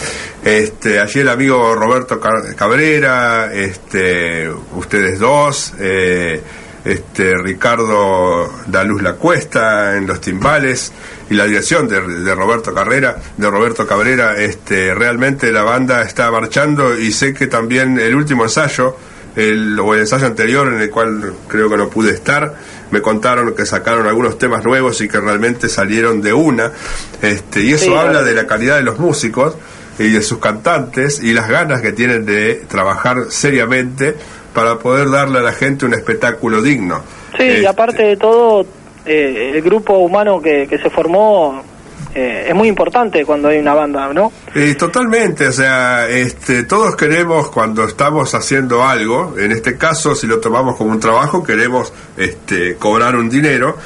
Este, 0.44 1.00
allí 1.00 1.20
el 1.20 1.28
amigo 1.28 1.74
Roberto 1.74 2.20
Cabrera, 2.20 3.52
este, 3.52 4.50
ustedes 4.74 5.18
dos, 5.18 5.72
eh, 5.78 6.42
este, 6.84 7.34
Ricardo 7.36 8.52
Daluz 8.66 9.02
La 9.02 9.14
Cuesta 9.14 9.96
en 9.96 10.06
los 10.06 10.20
timbales 10.20 10.92
y 11.30 11.34
la 11.34 11.46
dirección 11.46 11.88
de, 11.88 12.00
Roberto 12.34 12.74
Carrera, 12.74 13.16
de 13.36 13.50
Roberto 13.50 13.86
Cabrera, 13.86 14.36
este, 14.36 14.92
realmente 14.92 15.52
la 15.52 15.62
banda 15.62 16.02
está 16.02 16.30
marchando 16.30 16.98
y 16.98 17.12
sé 17.12 17.32
que 17.32 17.46
también 17.46 17.98
el 17.98 18.14
último 18.14 18.42
ensayo, 18.42 18.96
el, 19.36 19.78
o 19.78 19.94
el 19.94 20.00
ensayo 20.00 20.26
anterior 20.26 20.68
en 20.68 20.80
el 20.80 20.90
cual 20.90 21.32
creo 21.48 21.70
que 21.70 21.76
no 21.76 21.88
pude 21.88 22.10
estar, 22.10 22.54
me 22.92 23.00
contaron 23.00 23.54
que 23.54 23.66
sacaron 23.66 24.06
algunos 24.06 24.38
temas 24.38 24.64
nuevos 24.64 25.00
y 25.00 25.08
que 25.08 25.18
realmente 25.18 25.68
salieron 25.68 26.20
de 26.20 26.32
una, 26.32 26.70
este, 27.22 27.62
y 27.62 27.72
eso 27.72 27.98
habla 27.98 28.22
de 28.22 28.34
la 28.34 28.46
calidad 28.46 28.76
de 28.76 28.82
los 28.82 28.98
músicos 28.98 29.56
y 29.98 30.10
de 30.10 30.22
sus 30.22 30.38
cantantes 30.38 31.22
y 31.22 31.32
las 31.32 31.48
ganas 31.48 31.80
que 31.80 31.92
tienen 31.92 32.24
de 32.24 32.62
trabajar 32.68 33.16
seriamente 33.30 34.14
para 34.54 34.78
poder 34.78 35.10
darle 35.10 35.38
a 35.38 35.42
la 35.42 35.52
gente 35.52 35.86
un 35.86 35.94
espectáculo 35.94 36.62
digno. 36.62 37.02
Sí, 37.36 37.44
y 37.44 37.48
este, 37.48 37.66
aparte 37.66 38.02
de 38.02 38.16
todo, 38.16 38.66
eh, 39.06 39.52
el 39.54 39.62
grupo 39.62 39.94
humano 39.94 40.40
que, 40.40 40.66
que 40.68 40.78
se 40.78 40.90
formó 40.90 41.64
eh, 42.14 42.46
es 42.48 42.54
muy 42.54 42.68
importante 42.68 43.24
cuando 43.24 43.48
hay 43.48 43.58
una 43.58 43.74
banda, 43.74 44.12
¿no? 44.12 44.32
Eh, 44.54 44.74
totalmente, 44.74 45.48
o 45.48 45.52
sea, 45.52 46.08
este, 46.08 46.64
todos 46.64 46.94
queremos 46.94 47.48
cuando 47.48 47.84
estamos 47.84 48.34
haciendo 48.34 48.84
algo, 48.84 49.34
en 49.38 49.52
este 49.52 49.78
caso 49.78 50.14
si 50.14 50.26
lo 50.26 50.38
tomamos 50.38 50.76
como 50.76 50.90
un 50.90 51.00
trabajo, 51.00 51.42
queremos 51.42 51.92
este, 52.16 52.76
cobrar 52.76 53.16
un 53.16 53.30
dinero, 53.30 53.78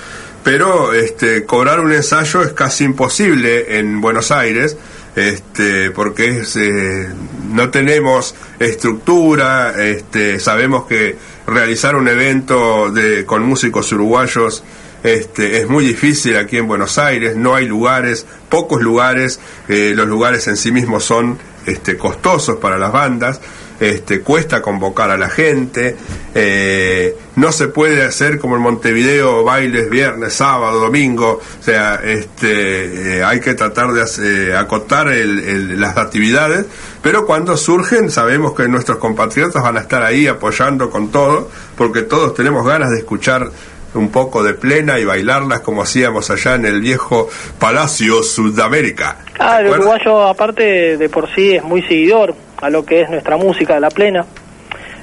pero 0.42 0.92
este, 0.92 1.44
cobrar 1.44 1.80
un 1.80 1.92
ensayo 1.92 2.42
es 2.42 2.52
casi 2.52 2.84
imposible 2.84 3.78
en 3.78 4.00
Buenos 4.00 4.30
Aires, 4.30 4.76
este, 5.14 5.90
porque 5.92 6.40
es, 6.40 6.56
eh, 6.56 7.08
no 7.52 7.70
tenemos 7.70 8.34
estructura, 8.58 9.72
este, 9.82 10.38
sabemos 10.40 10.86
que 10.86 11.16
realizar 11.46 11.96
un 11.96 12.08
evento 12.08 12.90
de, 12.90 13.24
con 13.24 13.44
músicos 13.44 13.90
uruguayos 13.92 14.62
este, 15.06 15.60
es 15.60 15.68
muy 15.68 15.84
difícil 15.84 16.36
aquí 16.36 16.56
en 16.56 16.66
Buenos 16.66 16.98
Aires, 16.98 17.36
no 17.36 17.54
hay 17.54 17.64
lugares, 17.64 18.26
pocos 18.48 18.82
lugares, 18.82 19.38
eh, 19.68 19.92
los 19.94 20.08
lugares 20.08 20.48
en 20.48 20.56
sí 20.56 20.72
mismos 20.72 21.04
son 21.04 21.38
este, 21.64 21.96
costosos 21.96 22.56
para 22.56 22.76
las 22.76 22.90
bandas, 22.90 23.40
este, 23.78 24.22
cuesta 24.22 24.60
convocar 24.60 25.12
a 25.12 25.16
la 25.16 25.28
gente, 25.28 25.96
eh, 26.34 27.16
no 27.36 27.52
se 27.52 27.68
puede 27.68 28.02
hacer 28.02 28.40
como 28.40 28.56
en 28.56 28.62
Montevideo 28.62 29.44
bailes 29.44 29.88
viernes, 29.88 30.32
sábado, 30.32 30.80
domingo, 30.80 31.40
o 31.40 31.62
sea, 31.62 32.00
este, 32.02 33.18
eh, 33.18 33.22
hay 33.22 33.38
que 33.38 33.54
tratar 33.54 33.92
de 33.92 34.56
acotar 34.56 35.06
las 35.06 35.96
actividades, 35.98 36.66
pero 37.00 37.26
cuando 37.26 37.56
surgen 37.56 38.10
sabemos 38.10 38.54
que 38.54 38.66
nuestros 38.66 38.98
compatriotas 38.98 39.62
van 39.62 39.76
a 39.76 39.82
estar 39.82 40.02
ahí 40.02 40.26
apoyando 40.26 40.90
con 40.90 41.12
todo, 41.12 41.48
porque 41.76 42.02
todos 42.02 42.34
tenemos 42.34 42.66
ganas 42.66 42.90
de 42.90 42.98
escuchar 42.98 43.52
un 43.94 44.10
poco 44.10 44.42
de 44.42 44.54
plena 44.54 44.98
y 44.98 45.04
bailarlas 45.04 45.60
como 45.60 45.82
hacíamos 45.82 46.30
allá 46.30 46.54
en 46.54 46.66
el 46.66 46.80
viejo 46.80 47.28
Palacio 47.58 48.22
Sudamérica. 48.22 49.16
Ah, 49.38 49.60
el 49.60 49.68
uruguayo 49.68 50.22
aparte 50.22 50.96
de 50.96 51.08
por 51.08 51.32
sí 51.34 51.54
es 51.54 51.62
muy 51.62 51.82
seguidor 51.82 52.34
a 52.60 52.70
lo 52.70 52.84
que 52.84 53.02
es 53.02 53.10
nuestra 53.10 53.36
música 53.36 53.74
de 53.74 53.80
la 53.80 53.90
plena. 53.90 54.26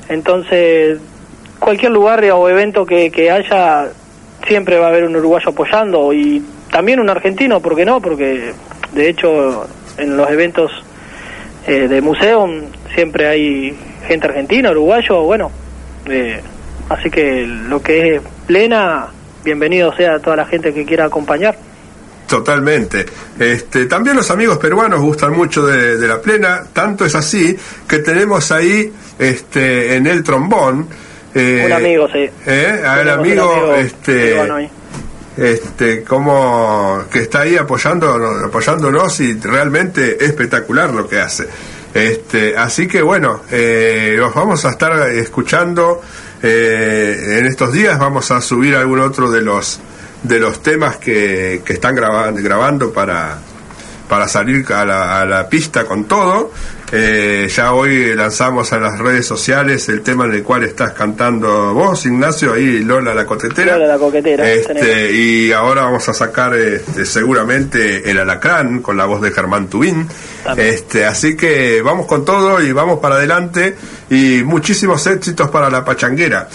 Entonces, 0.10 1.00
cualquier 1.60 1.92
lugar 1.92 2.24
o 2.26 2.50
evento 2.50 2.86
que, 2.86 3.32
haya, 3.32 3.90
siempre 4.48 4.78
va 4.78 4.88
a 4.88 4.90
haber 4.90 5.06
un 5.06 5.16
uruguayo 5.16 5.50
apoyando 5.50 6.14
y 6.14 6.44
también 6.72 7.00
un 7.00 7.10
argentino, 7.10 7.62
¿por 7.62 7.76
qué 7.76 7.86
no? 7.86 8.02
Porque 8.02 8.54
de 8.92 9.10
hecho 9.10 9.68
en 9.98 10.18
los 10.18 10.30
eventos 10.30 10.72
eh, 11.68 11.88
de 11.88 12.02
museo 12.02 12.50
siempre 12.94 13.28
hay 13.28 13.78
gente 14.08 14.28
argentina, 14.28 14.72
uruguayo, 14.72 15.22
bueno, 15.24 15.52
eh, 16.10 16.42
así 16.90 17.10
que 17.10 17.46
lo 17.46 17.82
que 17.82 18.16
es 18.16 18.22
plena, 18.48 19.08
bienvenido 19.44 19.96
sea 19.96 20.20
toda 20.20 20.36
la 20.36 20.46
gente 20.46 20.74
que 20.74 20.86
quiera 20.86 21.06
acompañar. 21.06 21.56
Totalmente. 22.28 23.06
Este, 23.38 23.86
también 23.86 24.16
los 24.16 24.32
amigos 24.32 24.58
peruanos 24.58 25.02
gustan 25.02 25.34
mucho 25.34 25.66
de, 25.66 26.08
la 26.08 26.22
plena, 26.22 26.64
tanto 26.74 27.06
es 27.06 27.16
así 27.16 27.56
que 27.88 28.00
tenemos 28.00 28.52
ahí 28.52 28.92
este, 29.20 29.96
en 29.96 30.08
el 30.08 30.24
trombón. 30.24 30.88
Eh, 31.36 31.64
un 31.66 31.74
amigo, 31.74 32.08
sí. 32.12 32.30
Eh, 32.46 32.84
el 33.02 33.10
amigo, 33.10 33.76
este, 33.76 34.40
este, 35.38 36.04
como 36.04 37.04
que 37.12 37.20
está 37.20 37.42
ahí 37.42 37.58
apoyando, 37.58 38.14
apoyándonos 38.46 39.20
y 39.20 39.34
realmente 39.40 40.24
espectacular 40.24 40.92
lo 40.92 41.08
que 41.08 41.20
hace. 41.20 41.48
Este, 41.94 42.58
así 42.58 42.88
que 42.88 43.02
bueno, 43.02 43.42
eh, 43.52 44.16
los 44.18 44.34
vamos 44.34 44.66
a 44.66 44.72
estar 44.72 45.10
escuchando 45.10 46.02
eh, 46.44 47.38
en 47.40 47.46
estos 47.46 47.72
días 47.74 47.98
vamos 47.98 48.30
a 48.32 48.42
subir 48.42 48.76
algún 48.76 49.00
otro 49.00 49.32
de 49.32 49.42
los 49.42 49.80
de 50.22 50.40
los 50.40 50.62
temas 50.64 50.98
que, 50.98 51.62
que 51.66 51.74
están 51.74 51.96
grabando, 51.96 52.42
grabando 52.42 52.94
para, 52.94 53.40
para 54.14 54.28
salir 54.28 54.64
a 54.72 54.86
la, 54.86 55.22
a 55.22 55.26
la 55.26 55.50
pista 55.50 55.86
con 55.86 56.04
todo. 56.04 56.52
Eh, 56.92 57.48
ya 57.50 57.74
hoy 57.74 58.14
lanzamos 58.14 58.72
a 58.72 58.78
las 58.78 59.00
redes 59.00 59.26
sociales 59.26 59.90
el 59.90 60.04
tema 60.04 60.26
en 60.26 60.34
el 60.34 60.44
cual 60.44 60.64
estás 60.64 60.92
cantando 60.92 61.74
vos, 61.74 62.06
Ignacio, 62.06 62.54
ahí 62.54 62.84
Lola 62.84 63.16
la 63.16 63.26
coquetera. 63.26 63.74
Lola 63.74 63.88
la 63.88 63.98
coquetera. 63.98 64.48
Este, 64.48 65.12
y 65.12 65.52
ahora 65.52 65.82
vamos 65.82 66.08
a 66.10 66.14
sacar 66.14 66.54
este, 66.54 67.08
seguramente 67.08 68.08
el 68.08 68.20
alacrán 68.20 68.84
con 68.84 68.98
la 68.98 69.06
voz 69.06 69.20
de 69.20 69.32
Germán 69.32 69.66
Tubín. 69.68 70.08
Este, 70.58 71.06
así 71.06 71.36
que 71.36 71.82
vamos 71.82 72.06
con 72.06 72.24
todo 72.24 72.62
y 72.62 72.72
vamos 72.72 73.00
para 73.00 73.16
adelante 73.16 73.76
y 74.12 74.44
muchísimos 74.44 75.08
éxitos 75.08 75.50
para 75.50 75.72
la 75.72 75.84
pachanguera. 75.84 76.48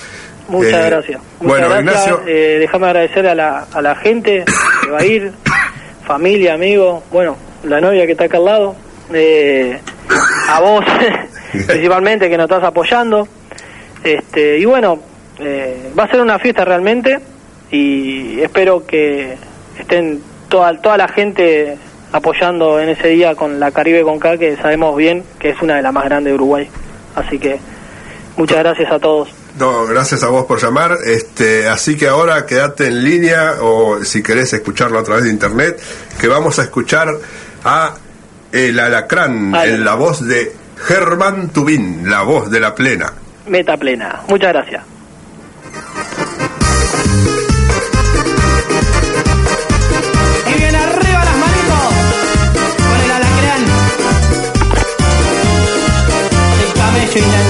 Muchas 0.46 0.74
Eh, 0.74 0.86
gracias. 0.90 1.20
Muchas 1.40 1.48
bueno, 1.48 1.68
gracias. 1.70 2.06
Ignacio. 2.06 2.22
Eh, 2.28 2.59
déjame 2.61 2.86
agradecer 2.86 3.26
a 3.26 3.34
la, 3.34 3.66
a 3.72 3.82
la 3.82 3.96
gente 3.96 4.44
que 4.84 4.90
va 4.92 4.98
a 4.98 5.04
ir, 5.04 5.32
familia, 6.06 6.54
amigos, 6.54 7.02
bueno, 7.11 7.36
la 7.64 7.80
novia 7.80 8.06
que 8.06 8.12
está 8.12 8.24
acá 8.24 8.36
al 8.38 8.44
lado, 8.44 8.76
eh, 9.12 9.80
a 10.48 10.61
vos 10.61 10.84
principalmente 11.66 12.28
que 12.28 12.36
nos 12.36 12.44
estás 12.44 12.64
apoyando. 12.64 13.28
Este, 14.02 14.59
y 14.59 14.64
bueno, 14.64 15.00
eh, 15.38 15.92
va 15.98 16.04
a 16.04 16.11
ser 16.11 16.20
una 16.20 16.38
fiesta 16.38 16.64
realmente 16.64 17.18
y 17.70 18.40
espero 18.40 18.86
que 18.86 19.36
estén 19.78 20.22
toda, 20.48 20.80
toda 20.80 20.96
la 20.96 21.09
gente 21.09 21.76
apoyando 22.12 22.80
en 22.80 22.88
ese 22.88 23.09
día 23.09 23.34
con 23.34 23.61
la 23.61 23.70
Caribe 23.70 24.02
con 24.02 24.18
que 24.18 24.56
sabemos 24.56 24.96
bien 24.96 25.24
que 25.38 25.50
es 25.50 25.61
una 25.61 25.76
de 25.76 25.82
las 25.82 25.92
más 25.92 26.04
grandes 26.04 26.32
de 26.32 26.34
Uruguay. 26.34 26.68
Así 27.14 27.38
que 27.38 27.59
muchas 28.36 28.59
gracias 28.59 28.90
a 28.90 28.98
todos. 28.98 29.28
No, 29.59 29.86
gracias 29.86 30.22
a 30.22 30.28
vos 30.28 30.46
por 30.46 30.61
llamar. 30.61 30.98
Este, 31.04 31.68
así 31.68 31.96
que 31.96 32.06
ahora 32.06 32.46
quédate 32.46 32.86
en 32.86 33.02
línea 33.02 33.56
o 33.61 34.04
si 34.04 34.22
querés 34.22 34.52
escucharlo 34.52 34.98
a 34.98 35.02
través 35.02 35.24
de 35.24 35.30
internet, 35.30 35.80
que 36.20 36.28
vamos 36.28 36.59
a 36.59 36.62
escuchar 36.62 37.09
a 37.64 37.94
El 38.52 38.78
Alacrán 38.78 39.54
en 39.54 39.84
la 39.84 39.94
voz 39.94 40.26
de 40.26 40.52
Germán 40.76 41.50
Tubín, 41.50 42.09
la 42.09 42.22
voz 42.22 42.50
de 42.50 42.61
la 42.61 42.74
plena. 42.74 43.12
Meta 43.46 43.76
plena. 43.76 44.22
Muchas 44.28 44.52
gracias. 44.52 44.82
Y 57.14 57.47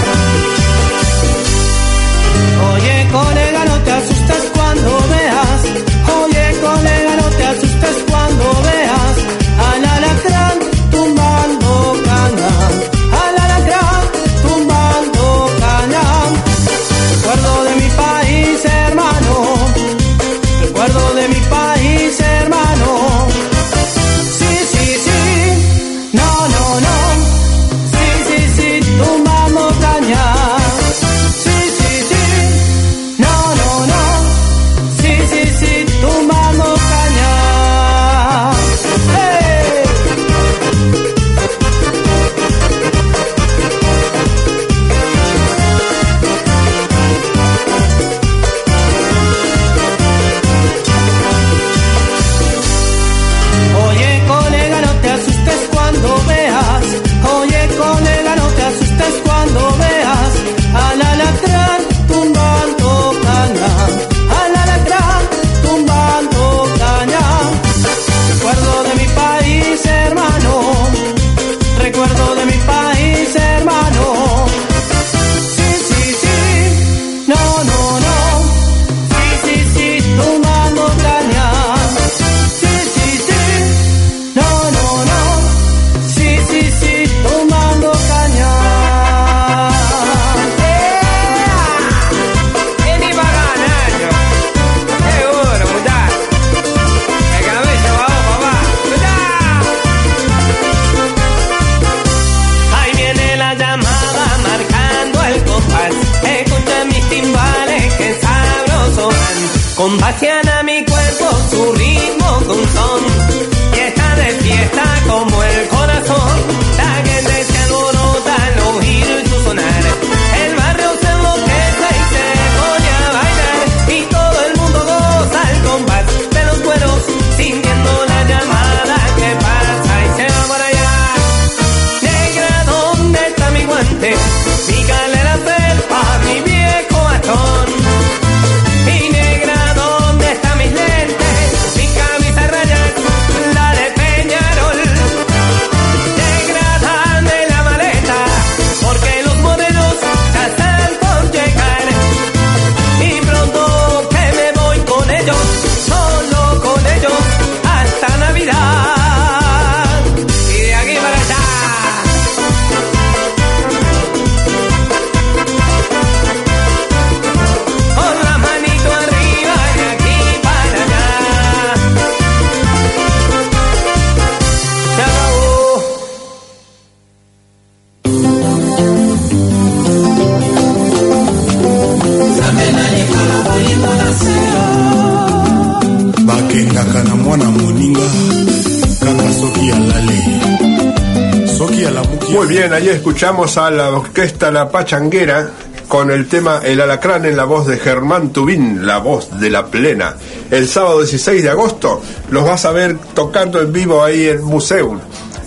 bien, 192.49 192.72
ahí 192.72 192.88
escuchamos 192.88 193.59
a 193.59 193.70
la 193.70 193.90
orquesta 193.90 194.51
La 194.51 194.70
Pachanguera 194.70 195.51
con 195.86 196.11
el 196.11 196.28
tema 196.28 196.61
El 196.64 196.80
Alacrán 196.80 197.26
en 197.26 197.36
la 197.36 197.44
voz 197.44 197.66
de 197.66 197.76
Germán 197.76 198.30
Tubín, 198.30 198.86
la 198.86 198.99
voz 198.99 199.38
de 199.38 199.51
la 199.51 199.66
plena. 199.66 200.16
El 200.51 200.66
sábado 200.66 201.01
16 201.01 201.42
de 201.42 201.51
agosto 201.51 202.01
los 202.30 202.44
vas 202.44 202.64
a 202.64 202.72
ver 202.72 202.96
tocando 203.14 203.61
en 203.61 203.70
vivo 203.70 204.03
ahí 204.03 204.28
en 204.28 204.42
Museum, 204.42 204.99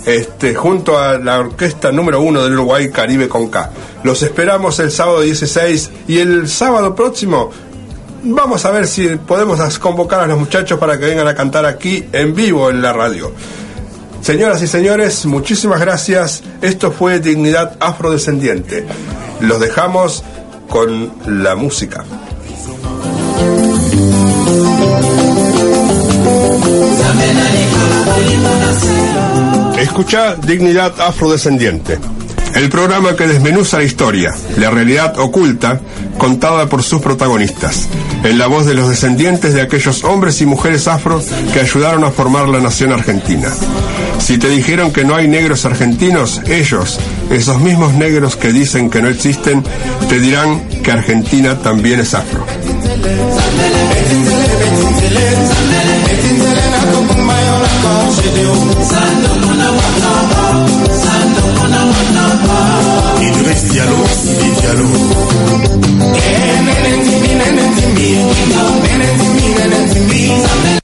este, 0.06 0.54
junto 0.54 0.96
a 0.96 1.18
la 1.18 1.40
orquesta 1.40 1.90
número 1.90 2.20
uno 2.20 2.44
del 2.44 2.52
Uruguay 2.52 2.88
Caribe 2.90 3.28
con 3.28 3.48
K. 3.48 3.70
Los 4.04 4.22
esperamos 4.22 4.78
el 4.78 4.92
sábado 4.92 5.22
16 5.22 5.90
y 6.06 6.18
el 6.18 6.48
sábado 6.48 6.94
próximo 6.94 7.50
vamos 8.22 8.64
a 8.64 8.70
ver 8.70 8.86
si 8.86 9.08
podemos 9.08 9.78
convocar 9.80 10.20
a 10.20 10.26
los 10.28 10.38
muchachos 10.38 10.78
para 10.78 10.98
que 10.98 11.06
vengan 11.06 11.26
a 11.26 11.34
cantar 11.34 11.66
aquí 11.66 12.04
en 12.12 12.32
vivo 12.32 12.70
en 12.70 12.80
la 12.80 12.92
radio. 12.92 13.32
Señoras 14.22 14.62
y 14.62 14.68
señores, 14.68 15.26
muchísimas 15.26 15.80
gracias. 15.80 16.44
Esto 16.62 16.92
fue 16.92 17.18
Dignidad 17.18 17.76
Afrodescendiente. 17.80 18.86
Los 19.40 19.58
dejamos 19.58 20.22
con 20.68 21.12
la 21.26 21.56
música. 21.56 22.04
Escucha 29.78 30.36
Dignidad 30.36 31.00
Afrodescendiente, 31.00 31.98
el 32.54 32.68
programa 32.68 33.16
que 33.16 33.26
desmenuza 33.26 33.78
la 33.78 33.84
historia, 33.84 34.32
la 34.56 34.70
realidad 34.70 35.18
oculta, 35.18 35.80
contada 36.16 36.68
por 36.68 36.84
sus 36.84 37.00
protagonistas, 37.00 37.88
en 38.24 38.38
la 38.38 38.46
voz 38.46 38.66
de 38.66 38.74
los 38.74 38.88
descendientes 38.88 39.54
de 39.54 39.62
aquellos 39.62 40.04
hombres 40.04 40.40
y 40.40 40.46
mujeres 40.46 40.86
afro 40.88 41.22
que 41.52 41.60
ayudaron 41.60 42.04
a 42.04 42.10
formar 42.10 42.48
la 42.48 42.60
nación 42.60 42.92
argentina. 42.92 43.48
Si 44.18 44.38
te 44.38 44.48
dijeron 44.48 44.92
que 44.92 45.04
no 45.04 45.16
hay 45.16 45.26
negros 45.26 45.64
argentinos, 45.64 46.40
ellos, 46.46 47.00
esos 47.30 47.60
mismos 47.60 47.94
negros 47.94 48.36
que 48.36 48.52
dicen 48.52 48.90
que 48.90 49.02
no 49.02 49.08
existen, 49.08 49.64
te 50.08 50.20
dirán 50.20 50.62
que 50.82 50.92
Argentina 50.92 51.58
también 51.58 52.00
es 52.00 52.14
afro. 52.14 52.46
Idriss 63.20 63.72
Diallo, 63.72 64.06
Sidi 64.08 64.50
Diallo 64.60 66.71
to 67.82 67.88
me. 67.94 68.08
I'm 68.54 68.84
in 68.92 69.00
it 69.02 69.14
me, 69.34 69.54
me. 70.08 70.81